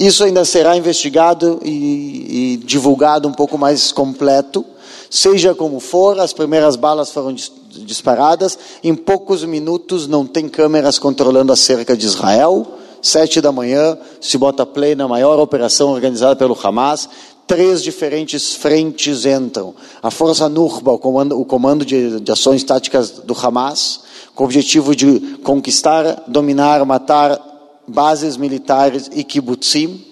[0.00, 4.64] Isso ainda será investigado e, e divulgado um pouco mais completo.
[5.10, 7.34] Seja como for, as primeiras balas foram
[7.68, 8.58] disparadas.
[8.82, 12.66] Em poucos minutos, não tem câmeras controlando a cerca de Israel.
[13.00, 17.08] Sete da manhã, se bota play na maior operação organizada pelo Hamas.
[17.46, 19.74] Três diferentes frentes entram.
[20.02, 24.00] A Força Nurba, o comando, o comando de, de ações táticas do Hamas,
[24.34, 27.40] com o objetivo de conquistar, dominar, matar
[27.86, 30.07] bases militares e kibbutzim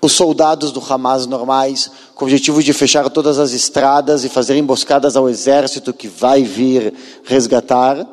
[0.00, 4.56] os soldados do Hamas normais, com o objetivo de fechar todas as estradas e fazer
[4.56, 6.94] emboscadas ao exército que vai vir
[7.24, 8.06] resgatar.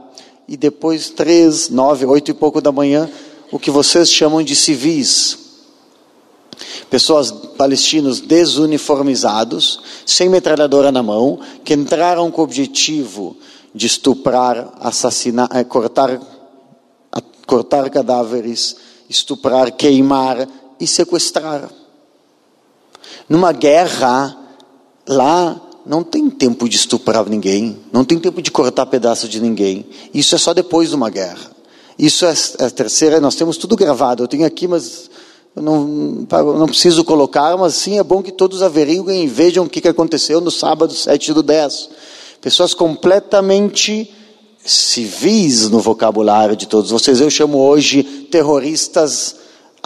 [0.47, 3.09] E depois, três, nove, oito e pouco da manhã,
[3.51, 5.37] o que vocês chamam de civis.
[6.89, 13.35] Pessoas palestinos desuniformizados, sem metralhadora na mão, que entraram com o objetivo
[13.73, 16.19] de estuprar, assassinar, eh, cortar,
[17.45, 18.77] cortar cadáveres,
[19.09, 20.47] estuprar, queimar
[20.79, 21.69] e sequestrar.
[23.29, 24.37] Numa guerra,
[25.07, 29.85] lá não tem tempo de estuprar ninguém, não tem tempo de cortar pedaço de ninguém.
[30.13, 31.51] Isso é só depois de uma guerra.
[31.97, 32.33] Isso é
[32.65, 34.23] a terceira, nós temos tudo gravado.
[34.23, 35.09] Eu tenho aqui, mas
[35.55, 35.85] eu não,
[36.57, 40.41] não preciso colocar, mas sim é bom que todos averiguem e vejam o que aconteceu
[40.41, 41.89] no sábado 7 do 10.
[42.41, 44.13] Pessoas completamente
[44.65, 47.21] civis no vocabulário de todos vocês.
[47.21, 49.35] Eu chamo hoje terroristas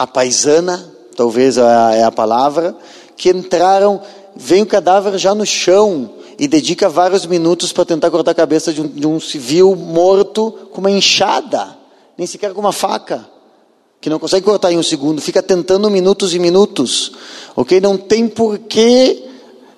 [0.00, 2.74] a paisana, talvez é a é palavra,
[3.18, 4.00] que entraram
[4.34, 8.72] vem o cadáver já no chão e dedica vários minutos para tentar cortar a cabeça
[8.72, 11.76] de um, de um civil morto com uma enxada,
[12.16, 13.28] nem sequer com uma faca,
[14.00, 17.12] que não consegue cortar em um segundo, fica tentando minutos e minutos,
[17.54, 17.78] ok?
[17.78, 19.22] Não tem porquê,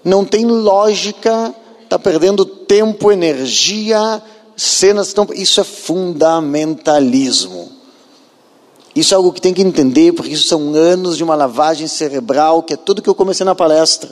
[0.05, 1.53] não tem lógica,
[1.83, 4.23] está perdendo tempo, energia,
[4.57, 7.72] cenas, tão, isso é fundamentalismo.
[8.95, 12.63] Isso é algo que tem que entender, porque isso são anos de uma lavagem cerebral,
[12.63, 14.11] que é tudo que eu comecei na palestra.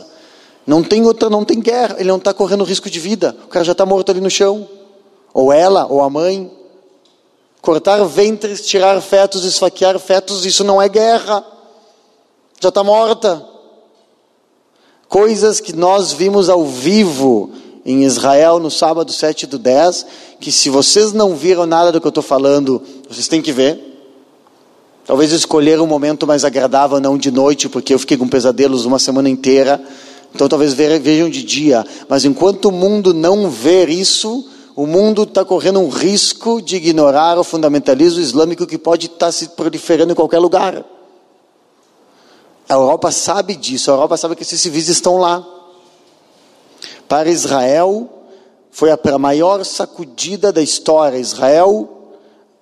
[0.66, 3.36] Não tem outra, não tem guerra, ele não está correndo risco de vida.
[3.44, 4.68] O cara já está morto ali no chão.
[5.34, 6.50] Ou ela, ou a mãe.
[7.60, 11.44] Cortar ventres, tirar fetos, esfaquear fetos, isso não é guerra.
[12.58, 13.46] Já está morta.
[15.08, 17.50] Coisas que nós vimos ao vivo
[17.84, 20.06] em Israel no sábado 7 do 10,
[20.38, 23.89] que se vocês não viram nada do que eu estou falando, vocês têm que ver.
[25.06, 28.98] Talvez escolher um momento mais agradável, não de noite, porque eu fiquei com pesadelos uma
[28.98, 29.82] semana inteira.
[30.34, 35.44] Então talvez vejam de dia, mas enquanto o mundo não ver isso, o mundo está
[35.44, 40.14] correndo um risco de ignorar o fundamentalismo islâmico que pode estar tá se proliferando em
[40.14, 40.84] qualquer lugar.
[42.68, 45.44] A Europa sabe disso, a Europa sabe que esses civis estão lá.
[47.08, 48.08] Para Israel,
[48.70, 51.18] foi a maior sacudida da história.
[51.18, 52.14] Israel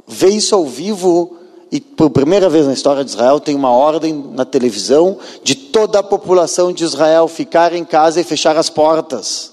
[0.07, 1.38] vê isso ao vivo
[1.71, 5.99] e por primeira vez na história de Israel tem uma ordem na televisão de toda
[5.99, 9.53] a população de Israel ficar em casa e fechar as portas.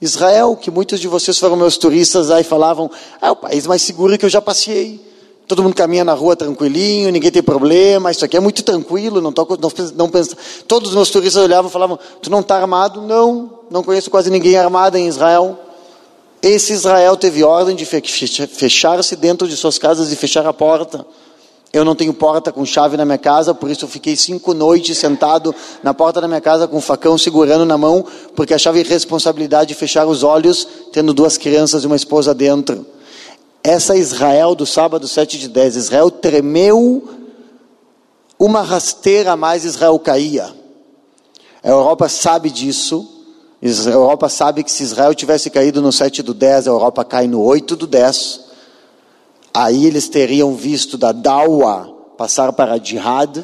[0.00, 2.90] Israel, que muitos de vocês foram meus turistas aí falavam,
[3.22, 5.00] é o país mais seguro que eu já passei.
[5.48, 9.32] Todo mundo caminha na rua tranquilinho, ninguém tem problema, isso aqui é muito tranquilo, não,
[9.32, 10.36] tô, não, não pensa.
[10.66, 13.00] Todos os meus turistas olhavam e falavam, tu não está armado?
[13.00, 15.58] Não, não conheço quase ninguém armado em Israel.
[16.42, 21.06] Esse Israel teve ordem de fechar-se dentro de suas casas e fechar a porta.
[21.76, 24.96] Eu não tenho porta com chave na minha casa, por isso eu fiquei cinco noites
[24.96, 28.02] sentado na porta da minha casa com um facão segurando na mão,
[28.34, 32.86] porque achava irresponsabilidade de fechar os olhos, tendo duas crianças e uma esposa dentro.
[33.62, 35.76] Essa Israel do sábado 7 de 10.
[35.76, 37.06] Israel tremeu,
[38.38, 40.50] uma rasteira a mais Israel caía.
[41.62, 43.06] A Europa sabe disso.
[43.62, 47.26] A Europa sabe que se Israel tivesse caído no 7 do 10, a Europa cai
[47.26, 48.45] no 8 do 10.
[49.58, 53.42] Aí eles teriam visto da Dawa passar para a Jihad,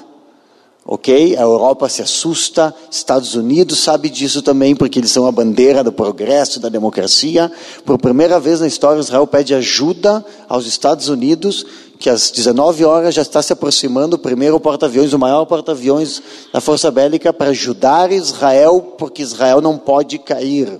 [0.84, 1.34] ok?
[1.38, 5.90] A Europa se assusta, Estados Unidos sabe disso também, porque eles são a bandeira do
[5.90, 7.50] progresso, da democracia.
[7.86, 11.64] Por primeira vez na história, Israel pede ajuda aos Estados Unidos,
[11.98, 16.60] que às 19 horas já está se aproximando o primeiro porta-aviões, o maior porta-aviões da
[16.60, 20.78] Força Bélica, para ajudar Israel, porque Israel não pode cair.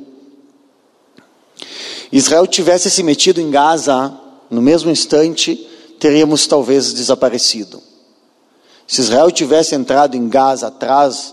[2.12, 4.20] Israel tivesse se metido em Gaza
[4.52, 5.66] no mesmo instante,
[5.98, 7.82] teríamos talvez desaparecido.
[8.86, 11.32] Se Israel tivesse entrado em Gaza atrás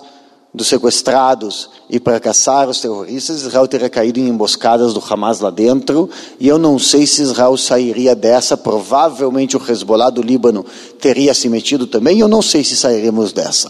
[0.53, 5.49] dos sequestrados e para caçar os terroristas, Israel teria caído em emboscadas do Hamas lá
[5.49, 6.09] dentro,
[6.39, 10.65] e eu não sei se Israel sairia dessa, provavelmente o Hezbollah do Líbano
[10.99, 13.69] teria se metido também, eu não sei se sairíamos dessa.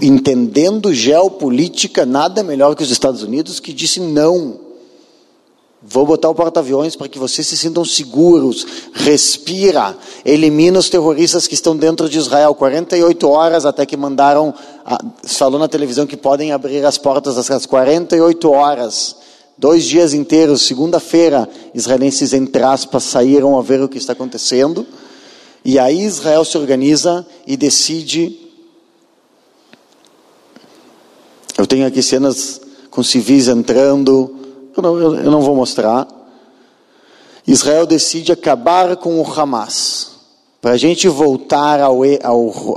[0.00, 4.65] Entendendo geopolítica, nada melhor que os Estados Unidos que disse não
[5.88, 8.66] Vou botar o porta-aviões para que vocês se sintam seguros.
[8.92, 9.96] Respira.
[10.24, 12.54] Elimina os terroristas que estão dentro de Israel.
[12.56, 14.52] 48 horas até que mandaram.
[15.24, 17.66] Falou na televisão que podem abrir as portas das casas.
[17.66, 19.16] 48 horas.
[19.56, 20.62] Dois dias inteiros.
[20.62, 24.84] Segunda-feira, israelenses, entre aspas, saíram a ver o que está acontecendo.
[25.64, 28.36] E aí Israel se organiza e decide.
[31.56, 32.60] Eu tenho aqui cenas
[32.90, 34.35] com civis entrando
[34.76, 36.06] eu não, eu não vou mostrar.
[37.46, 40.16] Israel decide acabar com o Hamas.
[40.60, 42.76] Para a gente voltar ao, ao,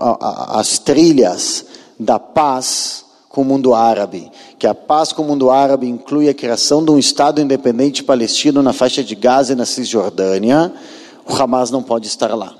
[0.57, 1.65] às trilhas
[1.99, 6.33] da paz com o mundo árabe, que a paz com o mundo árabe inclui a
[6.33, 10.73] criação de um Estado independente palestino na faixa de Gaza e na Cisjordânia,
[11.27, 12.55] o Hamas não pode estar lá.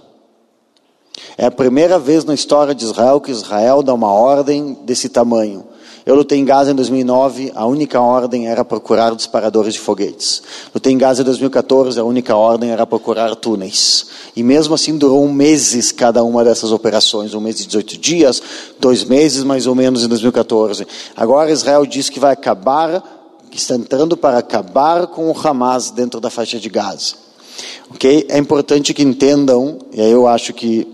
[1.37, 5.65] É a primeira vez na história de Israel que Israel dá uma ordem desse tamanho.
[6.09, 10.41] Eu lutei em Gaza em 2009, a única ordem era procurar disparadores de foguetes.
[10.73, 14.07] Lutei em Gaza em 2014, a única ordem era procurar túneis.
[14.35, 18.41] E mesmo assim durou meses cada uma dessas operações, um mês e 18 dias,
[18.79, 20.87] dois meses mais ou menos em 2014.
[21.15, 26.19] Agora Israel diz que vai acabar, que está entrando para acabar com o Hamas dentro
[26.19, 27.13] da faixa de Gaza.
[27.91, 28.25] Ok?
[28.29, 30.87] É importante que entendam, e aí eu acho que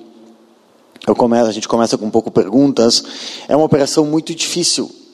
[1.08, 3.02] eu começo, a gente começa com um pouco perguntas.
[3.48, 5.05] É uma operação muito difícil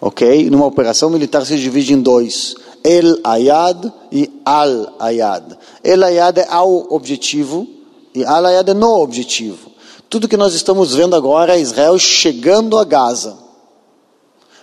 [0.00, 0.50] ok?
[0.50, 5.56] Numa operação militar se divide em dois: El Ayad e Al Ayad.
[5.82, 7.66] El Ayad é ao objetivo
[8.14, 9.72] e Al Ayad é no objetivo.
[10.08, 13.36] Tudo que nós estamos vendo agora é Israel chegando a Gaza.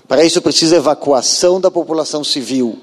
[0.08, 2.78] Para isso precisa evacuação da população civil.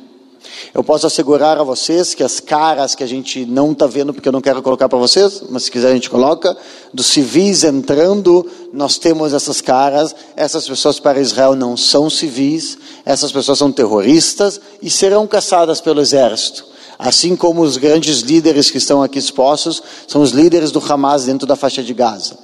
[0.73, 4.29] Eu posso assegurar a vocês que as caras que a gente não está vendo, porque
[4.29, 6.57] eu não quero colocar para vocês, mas se quiser a gente coloca,
[6.93, 10.15] dos civis entrando, nós temos essas caras.
[10.37, 16.01] Essas pessoas para Israel não são civis, essas pessoas são terroristas e serão caçadas pelo
[16.01, 16.65] exército.
[16.99, 21.47] Assim como os grandes líderes que estão aqui expostos são os líderes do Hamas dentro
[21.47, 22.37] da faixa de Gaza.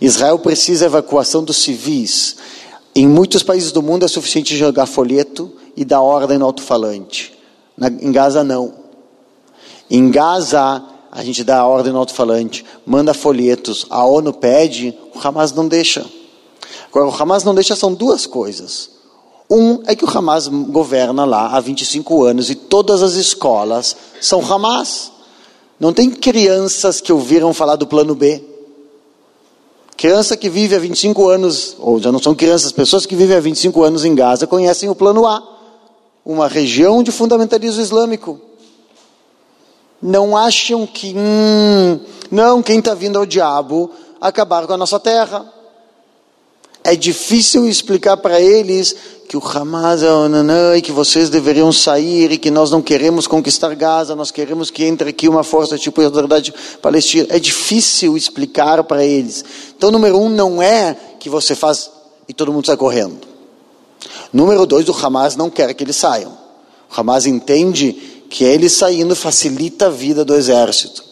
[0.00, 2.36] Israel precisa evacuação dos civis.
[2.94, 7.32] Em muitos países do mundo é suficiente jogar folheto e dar ordem no alto-falante.
[8.00, 8.74] Em Gaza, não.
[9.90, 15.52] Em Gaza, a gente dá ordem no alto-falante, manda folhetos, a ONU pede, o Hamas
[15.52, 16.06] não deixa.
[16.88, 18.90] Agora, o Hamas não deixa são duas coisas.
[19.50, 24.40] Um é que o Hamas governa lá há 25 anos e todas as escolas são
[24.40, 25.12] Hamas.
[25.78, 28.42] Não tem crianças que ouviram falar do plano B.
[29.96, 33.40] Criança que vive há 25 anos, ou já não são crianças, pessoas que vivem há
[33.40, 35.51] 25 anos em Gaza conhecem o plano A
[36.24, 38.40] uma região de fundamentalismo islâmico.
[40.00, 42.00] Não acham que, hum,
[42.30, 45.52] não, quem está vindo ao diabo acabar com a nossa terra.
[46.84, 48.96] É difícil explicar para eles
[49.28, 53.74] que o Hamas é e que vocês deveriam sair e que nós não queremos conquistar
[53.74, 56.52] Gaza, nós queremos que entre aqui uma força tipo a Autoridade
[56.82, 57.28] Palestina.
[57.30, 59.44] É difícil explicar para eles.
[59.76, 61.90] Então, número um, não é que você faz
[62.28, 63.31] e todo mundo sai correndo.
[64.32, 66.32] Número dois, o Hamas não quer que eles saiam.
[66.32, 67.92] O Hamas entende
[68.28, 71.04] que ele saindo facilita a vida do exército.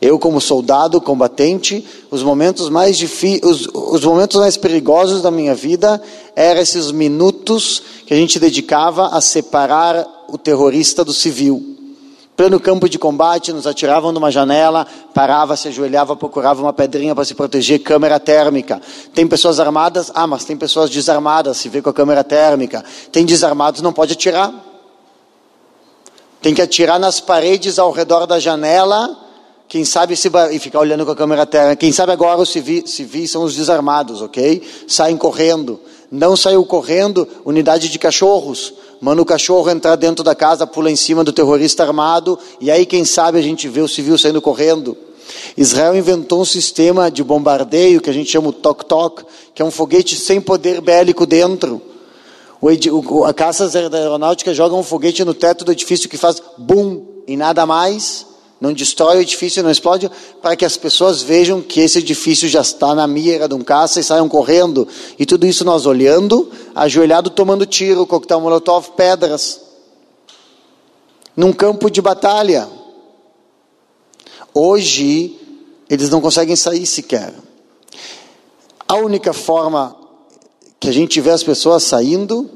[0.00, 3.00] Eu, como soldado combatente, os momentos mais
[3.42, 6.02] os, os, momentos mais perigosos da minha vida
[6.34, 11.71] eram esses minutos que a gente dedicava a separar o terrorista do civil.
[12.34, 17.24] Pleno campo de combate, nos atiravam numa janela, parava, se ajoelhava, procurava uma pedrinha para
[17.24, 18.80] se proteger, câmera térmica.
[19.14, 20.10] Tem pessoas armadas?
[20.14, 22.82] Ah, mas tem pessoas desarmadas, se vê com a câmera térmica.
[23.10, 24.52] Tem desarmados, não pode atirar.
[26.40, 29.16] Tem que atirar nas paredes ao redor da janela,
[29.68, 31.76] quem sabe se e ficar olhando com a câmera térmica.
[31.76, 34.62] Quem sabe agora os civis, são os desarmados, ok?
[34.88, 35.78] Saem correndo.
[36.10, 40.94] Não saiu correndo, unidade de cachorros manda o cachorro entrar dentro da casa, pula em
[40.94, 44.96] cima do terrorista armado, e aí, quem sabe, a gente vê o civil saindo correndo.
[45.56, 49.24] Israel inventou um sistema de bombardeio que a gente chama o Tok-Tok,
[49.54, 51.82] que é um foguete sem poder bélico dentro.
[52.60, 57.36] O, a caça aeronáutica joga um foguete no teto do edifício que faz bum e
[57.36, 58.31] nada mais
[58.62, 60.08] não destrói o edifício, não explode,
[60.40, 63.98] para que as pessoas vejam que esse edifício já está na mira de um caça
[63.98, 64.86] e saiam correndo.
[65.18, 69.60] E tudo isso nós olhando, ajoelhado, tomando tiro, coquetel molotov, pedras.
[71.36, 72.68] Num campo de batalha.
[74.54, 75.36] Hoje,
[75.90, 77.34] eles não conseguem sair sequer.
[78.86, 79.96] A única forma
[80.78, 82.48] que a gente vê as pessoas saindo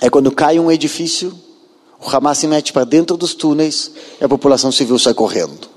[0.00, 1.36] é quando cai um edifício
[2.04, 5.70] o Hamas se mete para dentro dos túneis e a população civil sai correndo.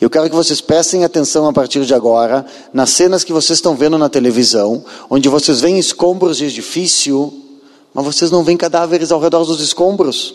[0.00, 3.74] Eu quero que vocês prestem atenção a partir de agora nas cenas que vocês estão
[3.74, 7.32] vendo na televisão, onde vocês veem escombros de edifício,
[7.92, 10.34] mas vocês não veem cadáveres ao redor dos escombros.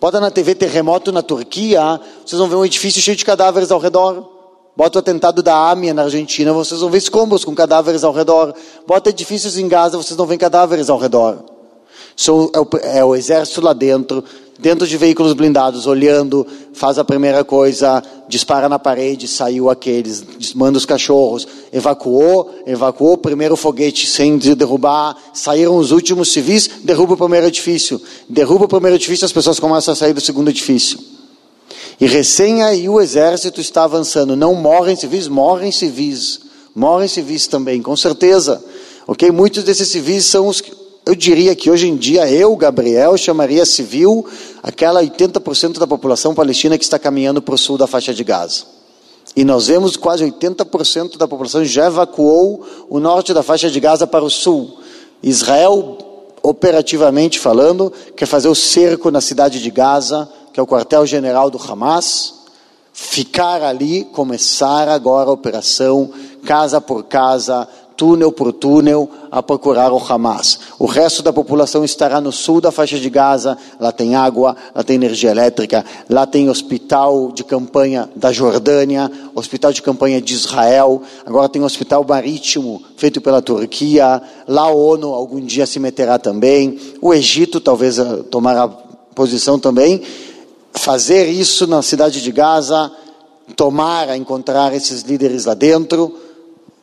[0.00, 3.78] Bota na TV terremoto na Turquia, vocês vão ver um edifício cheio de cadáveres ao
[3.78, 4.30] redor.
[4.76, 8.54] Bota o atentado da AMIA na Argentina, vocês vão ver escombros com cadáveres ao redor.
[8.86, 11.54] Bota edifícios em Gaza, vocês não veem cadáveres ao redor.
[12.16, 14.22] É, o, é o exército lá dentro,
[14.58, 20.78] dentro de veículos blindados, olhando, faz a primeira coisa, dispara na parede, saiu aqueles, manda
[20.78, 27.16] os cachorros, evacuou, evacuou o primeiro foguete sem derrubar, saíram os últimos civis, derruba o
[27.16, 30.98] primeiro edifício, derruba o primeiro edifício, as pessoas começam a sair do segundo edifício.
[32.00, 36.40] E recém aí o exército está avançando, não morrem civis, morrem civis,
[36.74, 38.62] morrem civis também, com certeza.
[39.06, 39.30] Ok?
[39.30, 40.62] Muitos desses civis são os
[41.06, 44.26] eu diria que hoje em dia eu, Gabriel, chamaria civil
[44.62, 48.64] aquela 80% da população palestina que está caminhando para o sul da faixa de Gaza.
[49.36, 54.06] E nós vemos quase 80% da população já evacuou o norte da faixa de Gaza
[54.06, 54.78] para o sul.
[55.22, 55.98] Israel,
[56.42, 61.58] operativamente falando, quer fazer o cerco na cidade de Gaza, que é o quartel-general do
[61.58, 62.34] Hamas,
[62.92, 66.10] ficar ali, começar agora a operação,
[66.46, 70.58] casa por casa, túnel por túnel, a procurar o Hamas.
[70.78, 74.82] O resto da população estará no sul da faixa de Gaza, lá tem água, lá
[74.82, 81.02] tem energia elétrica, lá tem hospital de campanha da Jordânia, hospital de campanha de Israel,
[81.24, 86.78] agora tem hospital marítimo feito pela Turquia, lá a ONU algum dia se meterá também,
[87.00, 88.68] o Egito talvez eh, tomará
[89.14, 90.02] posição também,
[90.72, 92.90] fazer isso na cidade de Gaza,
[93.56, 96.14] tomar, encontrar esses líderes lá dentro,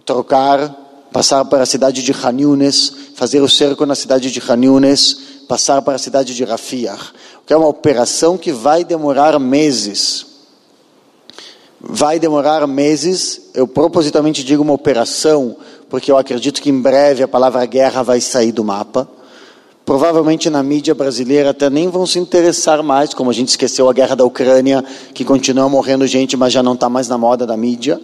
[0.06, 0.81] trocar
[1.12, 5.96] passar para a cidade de Hanyunes, fazer o cerco na cidade de Hanyunes, passar para
[5.96, 6.98] a cidade de Rafiah,
[7.46, 10.26] que é uma operação que vai demorar meses.
[11.80, 15.58] Vai demorar meses, eu propositalmente digo uma operação,
[15.90, 19.10] porque eu acredito que em breve a palavra guerra vai sair do mapa.
[19.84, 23.94] Provavelmente na mídia brasileira até nem vão se interessar mais, como a gente esqueceu a
[23.94, 27.58] guerra da Ucrânia, que continua morrendo gente, mas já não está mais na moda da
[27.58, 28.00] mídia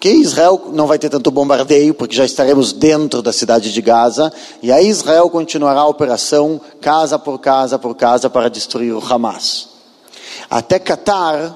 [0.00, 4.32] que Israel não vai ter tanto bombardeio, porque já estaremos dentro da cidade de Gaza,
[4.62, 9.68] e aí Israel continuará a operação casa por casa por casa para destruir o Hamas.
[10.48, 11.54] Até Qatar,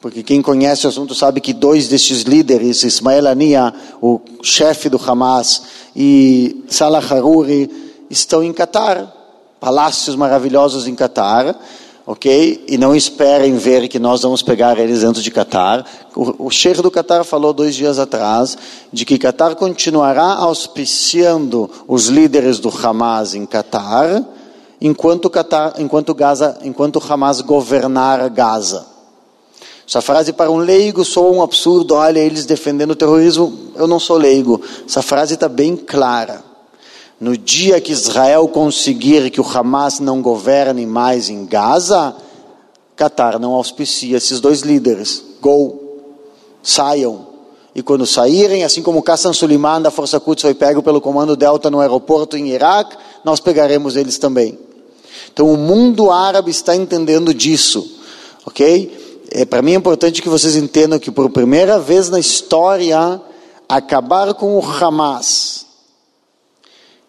[0.00, 4.98] porque quem conhece o assunto sabe que dois destes líderes, Ismael Ania, o chefe do
[4.98, 5.62] Hamas,
[5.94, 7.70] e Salah Haruri,
[8.08, 9.12] estão em Qatar,
[9.60, 11.54] palácios maravilhosos em Qatar,
[12.06, 12.64] ok?
[12.68, 15.84] E não esperem ver que nós vamos pegar eles dentro de Qatar.
[16.14, 18.56] O, o chefe do Qatar falou dois dias atrás
[18.92, 24.24] de que Qatar continuará auspiciando os líderes do Hamas em Qatar,
[24.80, 28.86] enquanto Qatar, enquanto Gaza, enquanto Hamas governar Gaza.
[29.88, 34.00] Essa frase para um leigo soa um absurdo, olha eles defendendo o terrorismo, eu não
[34.00, 34.60] sou leigo.
[34.84, 36.45] Essa frase está bem clara.
[37.18, 42.14] No dia que Israel conseguir que o Hamas não governe mais em Gaza,
[42.94, 45.22] Qatar não auspicia esses dois líderes.
[45.40, 45.80] Go,
[46.62, 47.26] saiam.
[47.74, 51.70] E quando saírem, assim como Qasem Suleiman da Força Quds foi pego pelo Comando Delta
[51.70, 54.58] no aeroporto em Iraque, nós pegaremos eles também.
[55.32, 57.98] Então o mundo árabe está entendendo disso,
[58.46, 59.24] ok?
[59.30, 63.20] É, Para mim é importante que vocês entendam que por primeira vez na história,
[63.68, 65.55] acabar com o Hamas,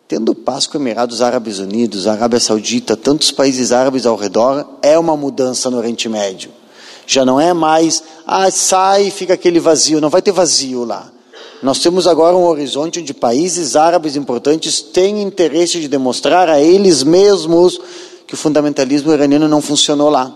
[0.07, 5.17] Tendo paz com Emirados Árabes Unidos, Arábia Saudita, tantos países árabes ao redor, é uma
[5.17, 6.49] mudança no Oriente Médio.
[7.05, 9.99] Já não é mais, ah, sai e fica aquele vazio.
[9.99, 11.11] Não vai ter vazio lá.
[11.61, 17.03] Nós temos agora um horizonte onde países árabes importantes têm interesse de demonstrar a eles
[17.03, 17.77] mesmos
[18.25, 20.33] que o fundamentalismo iraniano não funcionou lá.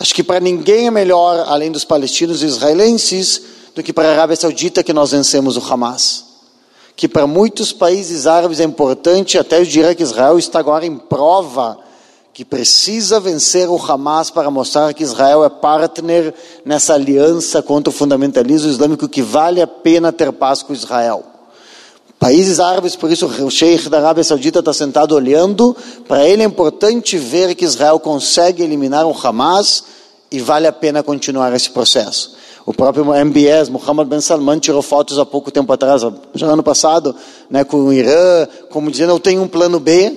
[0.00, 3.40] Acho que para ninguém é melhor, além dos palestinos e israelenses,
[3.72, 6.29] do que para a Arábia Saudita que nós vencemos o Hamas
[7.00, 10.98] que para muitos países árabes é importante, até eu diria que Israel está agora em
[10.98, 11.78] prova
[12.30, 17.92] que precisa vencer o Hamas para mostrar que Israel é partner nessa aliança contra o
[17.94, 21.24] fundamentalismo islâmico que vale a pena ter paz com Israel.
[22.18, 25.74] Países árabes, por isso o Sheikh da Arábia Saudita está sentado olhando,
[26.06, 29.84] para ele é importante ver que Israel consegue eliminar o Hamas
[30.30, 32.38] e vale a pena continuar esse processo.
[32.70, 36.02] O próprio MBS, Mohammed Ben Salman, tirou fotos há pouco tempo atrás,
[36.32, 37.12] já ano passado,
[37.50, 40.16] né, com o Irã, como dizendo, eu tenho um plano B,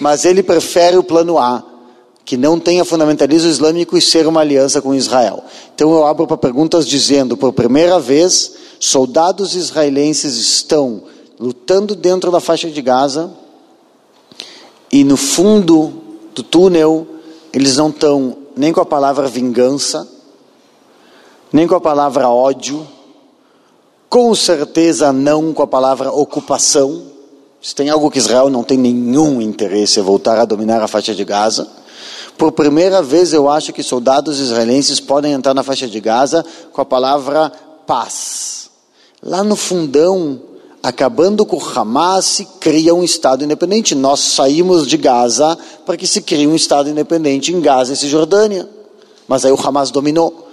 [0.00, 1.62] mas ele prefere o plano A,
[2.24, 5.44] que não tenha fundamentalismo islâmico e ser uma aliança com Israel.
[5.72, 11.04] Então eu abro para perguntas dizendo, por primeira vez, soldados israelenses estão
[11.38, 13.30] lutando dentro da faixa de Gaza
[14.90, 15.92] e no fundo
[16.34, 17.06] do túnel
[17.52, 20.15] eles não estão nem com a palavra vingança,
[21.52, 22.86] nem com a palavra ódio,
[24.08, 27.02] com certeza não com a palavra ocupação.
[27.60, 31.14] Se tem algo que Israel não tem nenhum interesse é voltar a dominar a faixa
[31.14, 31.66] de Gaza.
[32.38, 36.80] Por primeira vez eu acho que soldados israelenses podem entrar na faixa de Gaza com
[36.80, 37.50] a palavra
[37.86, 38.70] paz.
[39.22, 40.40] Lá no fundão,
[40.82, 43.94] acabando com o Hamas, se cria um Estado independente.
[43.94, 48.68] Nós saímos de Gaza para que se crie um Estado independente em Gaza e Cisjordânia.
[49.26, 50.45] Mas aí o Hamas dominou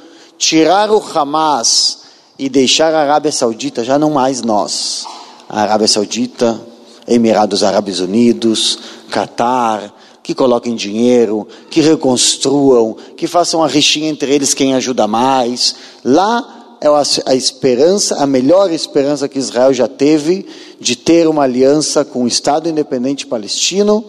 [0.43, 1.99] tirar o Hamas
[2.37, 5.05] e deixar a Arábia Saudita, já não mais nós.
[5.47, 6.59] A Arábia Saudita,
[7.07, 8.77] Emirados Árabes Unidos,
[9.09, 15.75] Catar, que coloquem dinheiro, que reconstruam, que façam a rixinha entre eles quem ajuda mais.
[16.03, 16.87] Lá é
[17.25, 20.45] a esperança, a melhor esperança que Israel já teve
[20.77, 24.03] de ter uma aliança com o Estado independente palestino,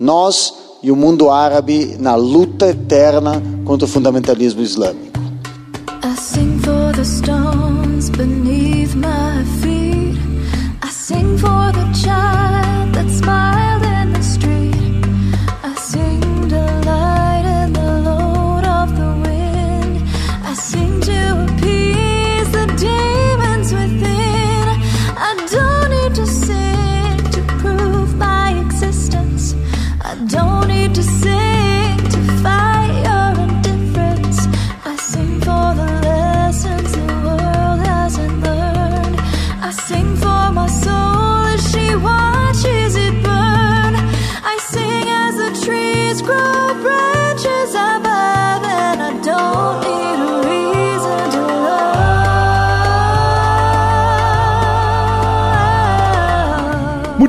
[0.00, 5.25] nós e o mundo árabe na luta eterna contra o fundamentalismo islâmico.
[6.06, 7.45] I sing for the child.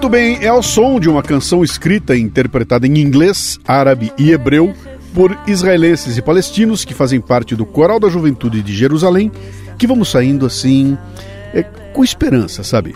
[0.07, 4.31] Muito bem, é ao som de uma canção escrita e interpretada em inglês, árabe e
[4.31, 4.73] hebreu
[5.13, 9.29] por israelenses e palestinos que fazem parte do Coral da Juventude de Jerusalém,
[9.77, 10.97] que vamos saindo assim,
[11.53, 12.95] é, com esperança, sabe?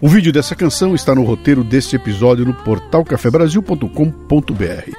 [0.00, 4.92] O vídeo dessa canção está no roteiro deste episódio no portal cafebrasil.com.br.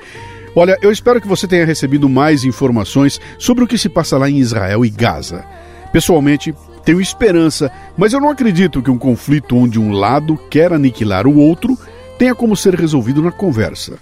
[0.55, 4.30] Olha, eu espero que você tenha recebido mais informações sobre o que se passa lá
[4.30, 5.43] em Israel e Gaza.
[5.91, 11.27] Pessoalmente, tenho esperança, mas eu não acredito que um conflito onde um lado quer aniquilar
[11.27, 11.77] o outro
[12.17, 13.97] tenha como ser resolvido na conversa.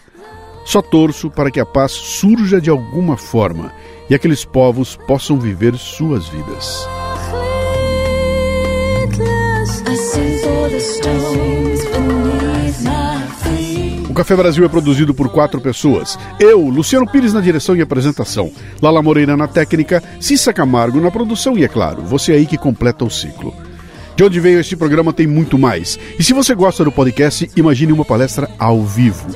[0.65, 3.71] Só torço para que a paz surja de alguma forma
[4.09, 6.87] e aqueles povos possam viver suas vidas.
[11.53, 11.56] O
[14.17, 16.17] Café Brasil é produzido por quatro pessoas.
[16.39, 18.51] Eu, Luciano Pires na direção e apresentação,
[18.81, 23.05] Lala Moreira na técnica, Cissa Camargo na produção e, é claro, você aí que completa
[23.05, 23.53] o ciclo.
[24.15, 25.99] De onde veio este programa tem muito mais.
[26.17, 29.27] E se você gosta do podcast, imagine uma palestra ao vivo.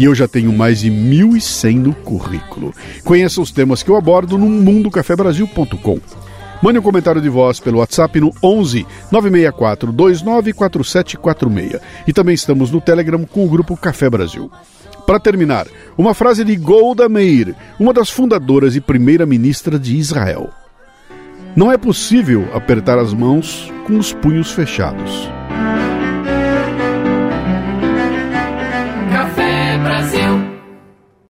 [0.00, 2.74] E eu já tenho mais de 1.100 no currículo.
[3.04, 6.23] Conheça os temas que eu abordo no mundocafebrasil.com.
[6.64, 11.78] Mande um comentário de voz pelo WhatsApp no 11 964 294746.
[12.08, 14.50] E também estamos no Telegram com o grupo Café Brasil.
[15.06, 15.66] Para terminar,
[15.98, 20.48] uma frase de Golda Meir, uma das fundadoras e primeira-ministra de Israel.
[21.54, 25.28] Não é possível apertar as mãos com os punhos fechados.